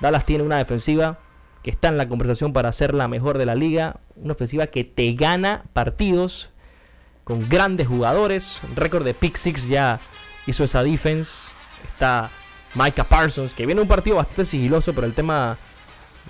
Dallas 0.00 0.24
tiene 0.24 0.44
una 0.44 0.58
defensiva 0.58 1.18
que 1.62 1.70
está 1.70 1.88
en 1.88 1.98
la 1.98 2.08
conversación 2.08 2.52
para 2.52 2.72
ser 2.72 2.94
la 2.94 3.06
mejor 3.08 3.38
de 3.38 3.46
la 3.46 3.54
liga. 3.54 4.00
Una 4.16 4.32
ofensiva 4.32 4.68
que 4.68 4.84
te 4.84 5.12
gana 5.12 5.64
partidos 5.72 6.50
con 7.24 7.48
grandes 7.48 7.86
jugadores. 7.86 8.60
Récord 8.76 9.04
de 9.04 9.14
pick 9.14 9.36
six 9.36 9.68
ya 9.68 10.00
hizo 10.46 10.64
esa 10.64 10.82
defense. 10.82 11.50
Está 11.84 12.30
Micah 12.74 13.04
Parsons, 13.04 13.54
que 13.54 13.66
viene 13.66 13.80
un 13.80 13.88
partido 13.88 14.16
bastante 14.16 14.44
sigiloso, 14.44 14.92
pero 14.94 15.06
el 15.06 15.14
tema 15.14 15.56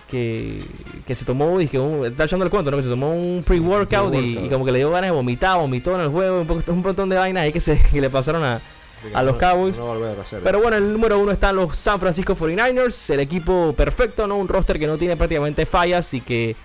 que, 0.08 0.62
que 1.06 1.14
se 1.14 1.24
tomó, 1.24 1.60
y 1.60 1.68
que 1.68 1.78
un- 1.78 2.06
está 2.06 2.24
echando 2.24 2.44
el 2.44 2.50
cuento, 2.50 2.70
¿no? 2.70 2.76
que 2.76 2.82
se 2.82 2.88
tomó 2.88 3.10
un 3.12 3.42
pre-workout 3.44 4.14
y, 4.14 4.48
como 4.48 4.64
que 4.64 4.72
le 4.72 4.78
dio 4.78 4.90
ganas 4.90 5.08
de 5.10 5.14
vomitar, 5.14 5.58
vomitó 5.58 5.94
en 5.94 6.02
el 6.02 6.08
juego, 6.08 6.40
un, 6.40 6.46
poco, 6.46 6.62
un 6.72 6.82
montón 6.82 7.08
de 7.08 7.16
vainas 7.16 7.42
ahí 7.44 7.52
que, 7.52 7.60
se, 7.60 7.80
que 7.80 8.00
le 8.00 8.10
pasaron 8.10 8.42
a, 8.44 8.60
a 9.14 9.22
los 9.22 9.34
no- 9.34 9.38
Cowboys. 9.40 9.78
no 9.78 9.92
a 9.92 9.96
pero 10.42 10.60
bueno, 10.60 10.76
en 10.76 10.84
el 10.84 10.92
número 10.92 11.18
uno 11.18 11.30
están 11.32 11.56
los 11.56 11.76
San 11.76 12.00
Francisco 12.00 12.34
49ers, 12.36 13.10
el 13.12 13.20
equipo 13.20 13.72
perfecto, 13.76 14.26
¿no? 14.26 14.36
Un 14.36 14.48
roster 14.48 14.78
que 14.78 14.86
no 14.86 14.96
tiene 14.98 15.16
prácticamente 15.16 15.66
fallas 15.66 16.12
y 16.14 16.20
que 16.20 16.56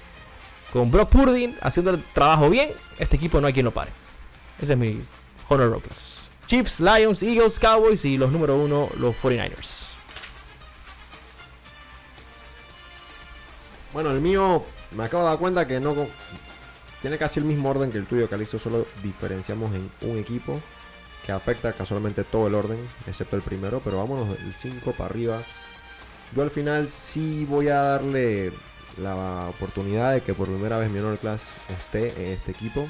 con 0.74 0.90
Brock 0.92 1.10
Purdy 1.10 1.56
haciendo 1.62 1.92
el 1.92 2.04
trabajo 2.14 2.50
bien, 2.50 2.70
este 3.00 3.16
equipo 3.16 3.40
no 3.42 3.48
hay 3.48 3.54
quien 3.54 3.66
lo 3.66 3.72
pare. 3.72 3.92
Ese 4.60 4.74
es 4.74 4.80
mi 4.80 5.00
Honor 5.50 5.72
Rockers. 5.72 6.15
Chiefs, 6.48 6.80
Lions, 6.80 7.24
Eagles, 7.24 7.60
Cowboys 7.60 8.06
y 8.06 8.18
los 8.18 8.32
número 8.32 8.56
uno, 8.56 8.90
los 8.98 9.16
49ers. 9.16 9.86
Bueno, 13.94 14.12
el 14.12 14.22
mío 14.22 14.64
me 14.92 15.06
acabo 15.06 15.24
de 15.24 15.30
dar 15.30 15.40
cuenta 15.40 15.66
que 15.66 15.80
no 15.80 15.96
tiene 17.02 17.18
casi 17.18 17.40
el 17.40 17.46
mismo 17.46 17.70
orden 17.70 17.92
que 17.92 17.98
el 17.98 18.06
tuyo, 18.06 18.30
Calixto. 18.30 18.60
Solo 18.60 18.86
diferenciamos 19.02 19.74
en 19.74 19.90
un 20.02 20.20
equipo 20.20 20.60
que 21.26 21.32
afecta 21.32 21.74
casualmente 21.74 22.24
todo 22.24 22.48
el 22.48 22.56
orden, 22.56 22.78
excepto 23.08 23.36
el 23.36 23.42
primero. 23.42 23.82
Pero 23.84 23.98
vámonos 23.98 24.30
del 24.30 24.54
5 24.54 24.92
para 24.92 25.10
arriba. 25.10 25.42
Yo 26.36 26.44
al 26.44 26.52
final 26.52 26.90
sí 26.90 27.46
voy 27.46 27.70
a 27.70 27.82
darle 27.82 28.52
la 29.02 29.48
oportunidad 29.50 30.14
de 30.14 30.22
que 30.22 30.34
por 30.34 30.48
primera 30.48 30.78
vez 30.78 30.90
mi 30.90 31.00
honor 31.00 31.18
class 31.18 31.54
esté 31.70 32.10
en 32.22 32.34
este 32.34 32.52
equipo. 32.52 32.88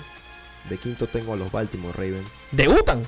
De 0.69 0.77
quinto 0.77 1.07
tengo 1.07 1.33
a 1.33 1.35
los 1.35 1.51
Baltimore 1.51 1.93
Ravens. 1.93 2.29
Debutan. 2.51 3.03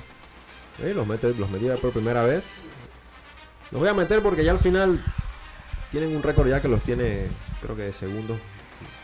Los, 0.82 1.06
mete, 1.06 1.34
los 1.34 1.50
metí 1.50 1.66
por 1.80 1.92
primera 1.92 2.24
vez. 2.24 2.58
Los 3.70 3.80
voy 3.80 3.88
a 3.88 3.94
meter 3.94 4.22
porque 4.22 4.44
ya 4.44 4.52
al 4.52 4.58
final 4.58 5.02
tienen 5.90 6.14
un 6.14 6.22
récord 6.22 6.48
ya 6.48 6.60
que 6.62 6.68
los 6.68 6.82
tiene, 6.82 7.26
creo 7.60 7.76
que 7.76 7.82
de 7.82 7.92
segundo. 7.92 8.38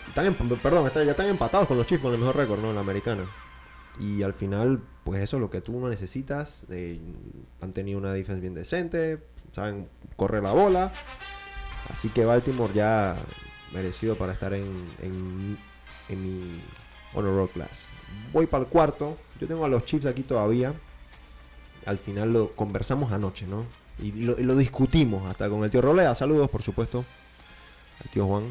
Están 0.09 0.33
perdón, 0.63 0.87
están- 0.87 1.05
ya 1.05 1.11
están 1.11 1.27
empatados 1.27 1.67
con 1.67 1.77
los 1.77 1.87
Chiefs 1.87 2.03
con 2.03 2.13
el 2.13 2.19
mejor 2.21 2.37
récord, 2.37 2.61
¿no? 2.61 2.69
En 2.71 2.77
la 2.77 2.81
americana. 2.81 3.29
Y 3.99 4.23
al 4.23 4.35
final, 4.35 4.81
pues 5.05 5.23
eso 5.23 5.37
es 5.37 5.41
lo 5.41 5.51
que 5.51 5.61
tú 5.61 5.79
no 5.81 5.89
necesitas. 5.89 6.65
Han 7.61 7.73
tenido 7.73 7.99
una 7.99 8.13
defense 8.13 8.41
bien 8.41 8.55
decente, 8.55 9.23
saben 9.53 9.89
correr 10.17 10.43
la 10.43 10.53
bola. 10.53 10.93
Así 11.91 12.09
que 12.09 12.25
Baltimore 12.25 12.73
ya 12.73 13.17
merecido 13.73 14.17
para 14.17 14.33
estar 14.33 14.55
en, 14.55 14.65
en, 15.03 15.59
en 16.09 16.23
mi 16.23 16.61
Honor 17.15 17.35
Roll 17.37 17.51
Class. 17.51 17.89
Voy 18.33 18.47
para 18.47 18.65
el 18.65 18.71
cuarto. 18.71 19.19
Yo 19.41 19.47
tengo 19.49 19.65
a 19.65 19.69
los 19.69 19.85
Chiefs 19.85 20.07
aquí 20.07 20.23
todavía. 20.23 20.73
Al 21.87 21.99
final 21.99 22.33
lo 22.33 22.51
conversamos 22.53 23.12
anoche, 23.12 23.47
¿no? 23.47 23.64
Y 23.99 24.12
lo, 24.12 24.57
discutimos 24.57 25.29
hasta 25.31 25.49
con 25.49 25.62
el 25.64 25.70
tío 25.70 25.81
Rolea. 25.81 26.14
Saludos, 26.14 26.51
por 26.51 26.62
supuesto. 26.62 27.05
Al 28.03 28.11
tío 28.11 28.27
Juan. 28.27 28.44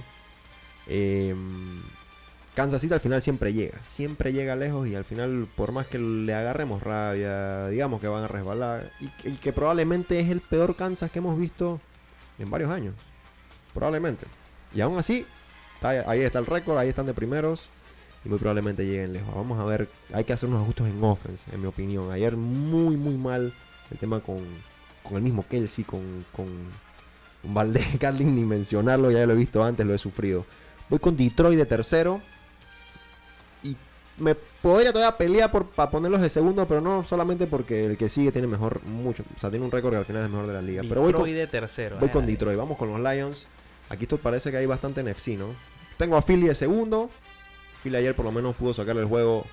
Eh, 0.88 1.36
Kansas 2.56 2.84
al 2.92 3.00
final 3.00 3.22
siempre 3.22 3.54
llega. 3.54 3.80
Siempre 3.84 4.32
llega 4.32 4.56
lejos 4.56 4.88
y 4.88 4.96
al 4.96 5.06
final, 5.06 5.48
por 5.56 5.72
más 5.72 5.88
que 5.88 5.98
le 5.98 6.34
agarremos 6.34 6.84
rabia, 6.84 7.68
digamos 7.70 8.00
que 8.00 8.08
van 8.08 8.24
a 8.24 8.28
resbalar. 8.28 8.90
Y 9.00 9.32
que, 9.32 9.52
probablemente 9.52 10.20
es 10.20 10.30
el 10.30 10.40
peor 10.40 10.76
Kansas 10.76 11.10
que 11.10 11.20
hemos 11.20 11.38
visto 11.38 11.82
en 12.38 12.52
varios 12.52 12.70
años. 12.70 12.94
Probablemente. 13.74 14.28
Y 14.74 14.82
aún 14.82 15.00
así, 15.00 15.26
ahí 15.82 16.22
está 16.22 16.40
el 16.40 16.46
récord, 16.46 16.78
ahí 16.78 16.90
están 16.90 17.08
de 17.08 17.14
primeros. 17.14 17.70
Y 18.26 18.30
muy 18.30 18.38
probablemente 18.38 18.86
lleguen 18.86 19.14
lejos. 19.14 19.34
Vamos 19.36 19.60
a 19.60 19.66
ver, 19.66 19.90
hay 20.14 20.24
que 20.24 20.34
hacer 20.34 20.50
unos 20.50 20.64
ajustes 20.64 20.88
en 20.88 21.04
offense, 21.04 21.46
en 21.52 21.62
mi 21.62 21.68
opinión. 21.68 22.12
Ayer 22.12 22.38
muy, 22.38 22.96
muy 22.96 23.16
mal 23.16 23.54
el 23.92 23.98
tema 23.98 24.22
con, 24.22 24.40
con 25.04 25.18
el 25.18 25.24
mismo 25.24 25.46
Kelsey, 25.48 25.84
con, 25.84 26.26
con, 26.32 26.48
con 27.42 27.54
Valdez 27.54 27.86
Carlin, 28.00 28.34
ni 28.36 28.44
mencionarlo, 28.44 29.12
ya 29.12 29.26
lo 29.26 29.34
he 29.34 29.36
visto 29.36 29.64
antes, 29.64 29.86
lo 29.86 29.94
he 29.94 29.98
sufrido. 29.98 30.46
Voy 30.90 31.00
con 31.00 31.18
Detroit 31.18 31.58
de 31.58 31.66
tercero. 31.66 32.22
Y 33.62 33.76
me 34.18 34.36
podría 34.36 34.94
todavía 34.94 35.18
pelear 35.18 35.52
por, 35.52 35.68
para 35.68 35.92
ponerlos 35.92 36.22
de 36.22 36.30
segundo, 36.30 36.66
pero 36.68 36.80
no 36.80 37.04
solamente 37.04 37.46
porque 37.46 37.86
el 37.86 37.98
que 37.98 38.08
sigue 38.08 38.32
tiene 38.32 38.48
mejor, 38.48 38.82
mucho. 38.84 39.24
O 39.36 39.40
sea, 39.40 39.50
tiene 39.50 39.66
un 39.66 39.72
récord 39.72 39.92
que 39.92 39.98
al 39.98 40.06
final 40.06 40.24
es 40.24 40.30
mejor 40.30 40.48
de 40.48 40.54
la 40.54 40.62
liga. 40.62 40.82
pero 40.88 41.02
voy 41.02 41.12
con, 41.12 41.24
Detroit 41.24 41.36
de 41.36 41.48
tercero. 41.48 41.98
Voy 42.00 42.10
eh. 42.10 42.12
con 42.12 42.26
Detroit, 42.26 42.58
vamos 42.58 42.78
con 42.78 42.90
los 42.90 43.00
Lions. 43.00 43.48
Aquí 43.90 44.04
esto 44.04 44.18
parece 44.18 44.50
que 44.50 44.58
hay 44.58 44.66
bastante 44.66 45.04
NFC, 45.04 45.30
¿no? 45.30 45.48
Tengo 45.98 46.16
a 46.16 46.22
Philly 46.22 46.48
de 46.48 46.56
segundo. 46.56 47.10
Philly 47.84 47.98
ayer 47.98 48.16
por 48.16 48.26
lo 48.26 48.32
menos 48.32 48.56
pudo 48.56 48.74
sacarle 48.74 49.02
el 49.02 49.08
juego 49.08 49.46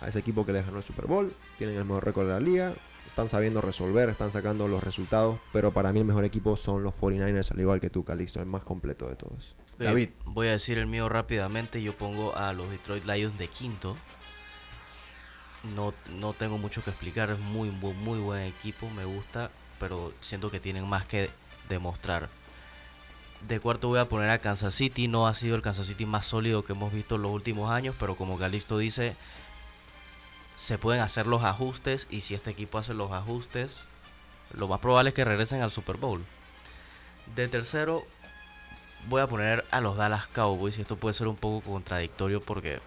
a 0.00 0.08
ese 0.08 0.18
equipo 0.18 0.44
que 0.44 0.52
les 0.52 0.64
ganó 0.64 0.78
el 0.78 0.84
Super 0.84 1.06
Bowl. 1.06 1.32
Tienen 1.58 1.76
el 1.76 1.84
mejor 1.84 2.04
récord 2.04 2.26
de 2.26 2.32
la 2.32 2.40
liga. 2.40 2.72
Están 3.06 3.28
sabiendo 3.28 3.60
resolver, 3.60 4.08
están 4.08 4.32
sacando 4.32 4.66
los 4.66 4.82
resultados. 4.82 5.38
Pero 5.52 5.72
para 5.72 5.92
mí 5.92 6.00
el 6.00 6.06
mejor 6.06 6.24
equipo 6.24 6.56
son 6.56 6.82
los 6.82 6.94
49ers, 6.94 7.52
al 7.52 7.60
igual 7.60 7.80
que 7.80 7.90
tú, 7.90 8.02
Calixto, 8.04 8.40
el 8.40 8.46
más 8.46 8.64
completo 8.64 9.08
de 9.08 9.16
todos. 9.16 9.54
Eh, 9.78 9.84
David, 9.84 10.08
Voy 10.24 10.48
a 10.48 10.52
decir 10.52 10.78
el 10.78 10.86
mío 10.86 11.08
rápidamente. 11.08 11.82
Yo 11.82 11.92
pongo 11.92 12.34
a 12.36 12.52
los 12.52 12.68
Detroit 12.70 13.04
Lions 13.04 13.38
de 13.38 13.48
quinto. 13.48 13.96
No, 15.76 15.94
no 16.18 16.32
tengo 16.32 16.58
mucho 16.58 16.82
que 16.82 16.90
explicar. 16.90 17.30
Es 17.30 17.38
muy, 17.38 17.70
muy, 17.70 17.92
muy 17.92 18.18
buen 18.18 18.42
equipo. 18.42 18.88
Me 18.90 19.04
gusta. 19.04 19.50
Pero 19.78 20.12
siento 20.20 20.50
que 20.50 20.58
tienen 20.58 20.88
más 20.88 21.04
que 21.04 21.28
demostrar. 21.68 22.28
De 23.48 23.60
cuarto 23.60 23.88
voy 23.88 23.98
a 23.98 24.08
poner 24.08 24.30
a 24.30 24.38
Kansas 24.38 24.74
City. 24.74 25.06
No 25.08 25.26
ha 25.26 25.34
sido 25.34 25.54
el 25.56 25.62
Kansas 25.62 25.86
City 25.86 26.06
más 26.06 26.24
sólido 26.24 26.64
que 26.64 26.72
hemos 26.72 26.92
visto 26.92 27.16
en 27.16 27.22
los 27.22 27.30
últimos 27.30 27.70
años. 27.70 27.94
Pero 27.98 28.16
como 28.16 28.38
Calixto 28.38 28.78
dice, 28.78 29.14
se 30.54 30.78
pueden 30.78 31.02
hacer 31.02 31.26
los 31.26 31.42
ajustes. 31.44 32.06
Y 32.10 32.22
si 32.22 32.34
este 32.34 32.50
equipo 32.50 32.78
hace 32.78 32.94
los 32.94 33.12
ajustes, 33.12 33.80
lo 34.52 34.66
más 34.68 34.80
probable 34.80 35.10
es 35.10 35.14
que 35.14 35.24
regresen 35.24 35.60
al 35.60 35.72
Super 35.72 35.96
Bowl. 35.98 36.24
De 37.36 37.48
tercero, 37.48 38.04
voy 39.08 39.20
a 39.20 39.26
poner 39.26 39.64
a 39.70 39.80
los 39.80 39.96
Dallas 39.96 40.26
Cowboys. 40.28 40.78
Y 40.78 40.80
esto 40.80 40.96
puede 40.96 41.14
ser 41.14 41.28
un 41.28 41.36
poco 41.36 41.70
contradictorio 41.70 42.40
porque. 42.40 42.80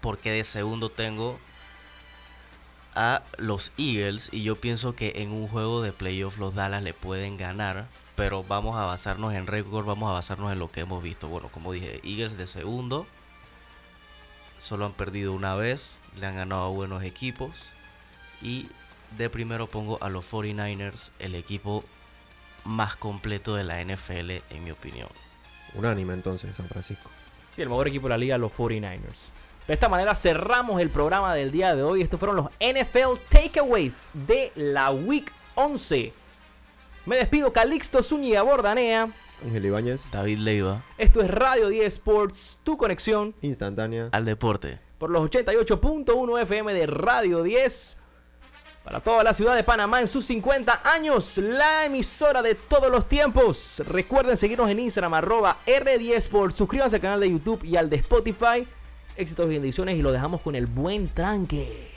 Porque 0.00 0.30
de 0.30 0.44
segundo 0.44 0.88
tengo 0.88 1.38
a 2.94 3.22
los 3.38 3.72
Eagles. 3.78 4.28
Y 4.32 4.42
yo 4.42 4.56
pienso 4.56 4.94
que 4.94 5.14
en 5.16 5.32
un 5.32 5.48
juego 5.48 5.82
de 5.82 5.92
playoff 5.92 6.38
los 6.38 6.54
Dallas 6.54 6.82
le 6.82 6.94
pueden 6.94 7.36
ganar. 7.36 7.86
Pero 8.16 8.44
vamos 8.44 8.76
a 8.76 8.84
basarnos 8.84 9.34
en 9.34 9.46
récord, 9.46 9.86
vamos 9.86 10.10
a 10.10 10.12
basarnos 10.12 10.52
en 10.52 10.58
lo 10.58 10.70
que 10.70 10.80
hemos 10.80 11.02
visto. 11.02 11.28
Bueno, 11.28 11.48
como 11.48 11.72
dije, 11.72 12.00
Eagles 12.04 12.36
de 12.36 12.46
segundo. 12.46 13.06
Solo 14.58 14.86
han 14.86 14.92
perdido 14.92 15.32
una 15.32 15.54
vez. 15.54 15.92
Le 16.18 16.26
han 16.26 16.36
ganado 16.36 16.64
a 16.64 16.68
buenos 16.68 17.02
equipos. 17.02 17.52
Y 18.42 18.68
de 19.16 19.30
primero 19.30 19.66
pongo 19.66 20.02
a 20.02 20.08
los 20.08 20.30
49ers, 20.30 21.10
el 21.18 21.34
equipo 21.34 21.84
más 22.64 22.96
completo 22.96 23.54
de 23.54 23.64
la 23.64 23.82
NFL, 23.82 24.30
en 24.50 24.64
mi 24.64 24.70
opinión. 24.70 25.08
unánime 25.74 26.14
entonces, 26.14 26.56
San 26.56 26.68
Francisco. 26.68 27.10
Sí, 27.50 27.62
el 27.62 27.68
mejor 27.68 27.88
equipo 27.88 28.06
de 28.06 28.10
la 28.10 28.18
liga, 28.18 28.38
los 28.38 28.52
49ers. 28.52 29.30
De 29.70 29.74
esta 29.74 29.88
manera 29.88 30.16
cerramos 30.16 30.82
el 30.82 30.90
programa 30.90 31.32
del 31.32 31.52
día 31.52 31.76
de 31.76 31.84
hoy. 31.84 32.02
Estos 32.02 32.18
fueron 32.18 32.34
los 32.34 32.46
NFL 32.58 33.20
Takeaways 33.28 34.08
de 34.12 34.50
la 34.56 34.90
Week 34.90 35.32
11. 35.54 36.12
Me 37.06 37.14
despido, 37.14 37.52
Calixto 37.52 38.02
Zúñiga 38.02 38.42
Bordanea. 38.42 39.08
Ángel 39.44 39.66
Ibáñez, 39.66 40.10
David 40.10 40.38
Leiva, 40.38 40.82
Esto 40.98 41.20
es 41.20 41.30
Radio 41.30 41.68
10 41.68 41.86
Sports, 41.86 42.58
tu 42.64 42.76
conexión 42.76 43.32
instantánea. 43.42 44.08
al 44.10 44.24
deporte. 44.24 44.80
por 44.98 45.08
los 45.08 45.22
88.1 45.30 46.40
FM 46.42 46.74
de 46.74 46.86
Radio 46.88 47.44
10. 47.44 47.96
Para 48.82 48.98
toda 48.98 49.22
la 49.22 49.32
ciudad 49.32 49.54
de 49.54 49.62
Panamá 49.62 50.00
en 50.00 50.08
sus 50.08 50.26
50 50.26 50.80
años, 50.96 51.38
la 51.38 51.84
emisora 51.84 52.42
de 52.42 52.56
todos 52.56 52.90
los 52.90 53.08
tiempos. 53.08 53.80
Recuerden 53.86 54.36
seguirnos 54.36 54.68
en 54.68 54.80
Instagram, 54.80 55.14
arroba 55.14 55.58
R10 55.64 56.16
Sports. 56.16 56.56
Suscríbanse 56.56 56.96
al 56.96 57.02
canal 57.02 57.20
de 57.20 57.30
YouTube 57.30 57.62
y 57.62 57.76
al 57.76 57.88
de 57.88 57.94
Spotify. 57.98 58.66
Éxitos 59.20 59.46
y 59.46 59.50
bendiciones 59.50 59.96
y 59.96 60.02
lo 60.02 60.12
dejamos 60.12 60.40
con 60.40 60.54
el 60.54 60.66
buen 60.66 61.08
tranque. 61.08 61.89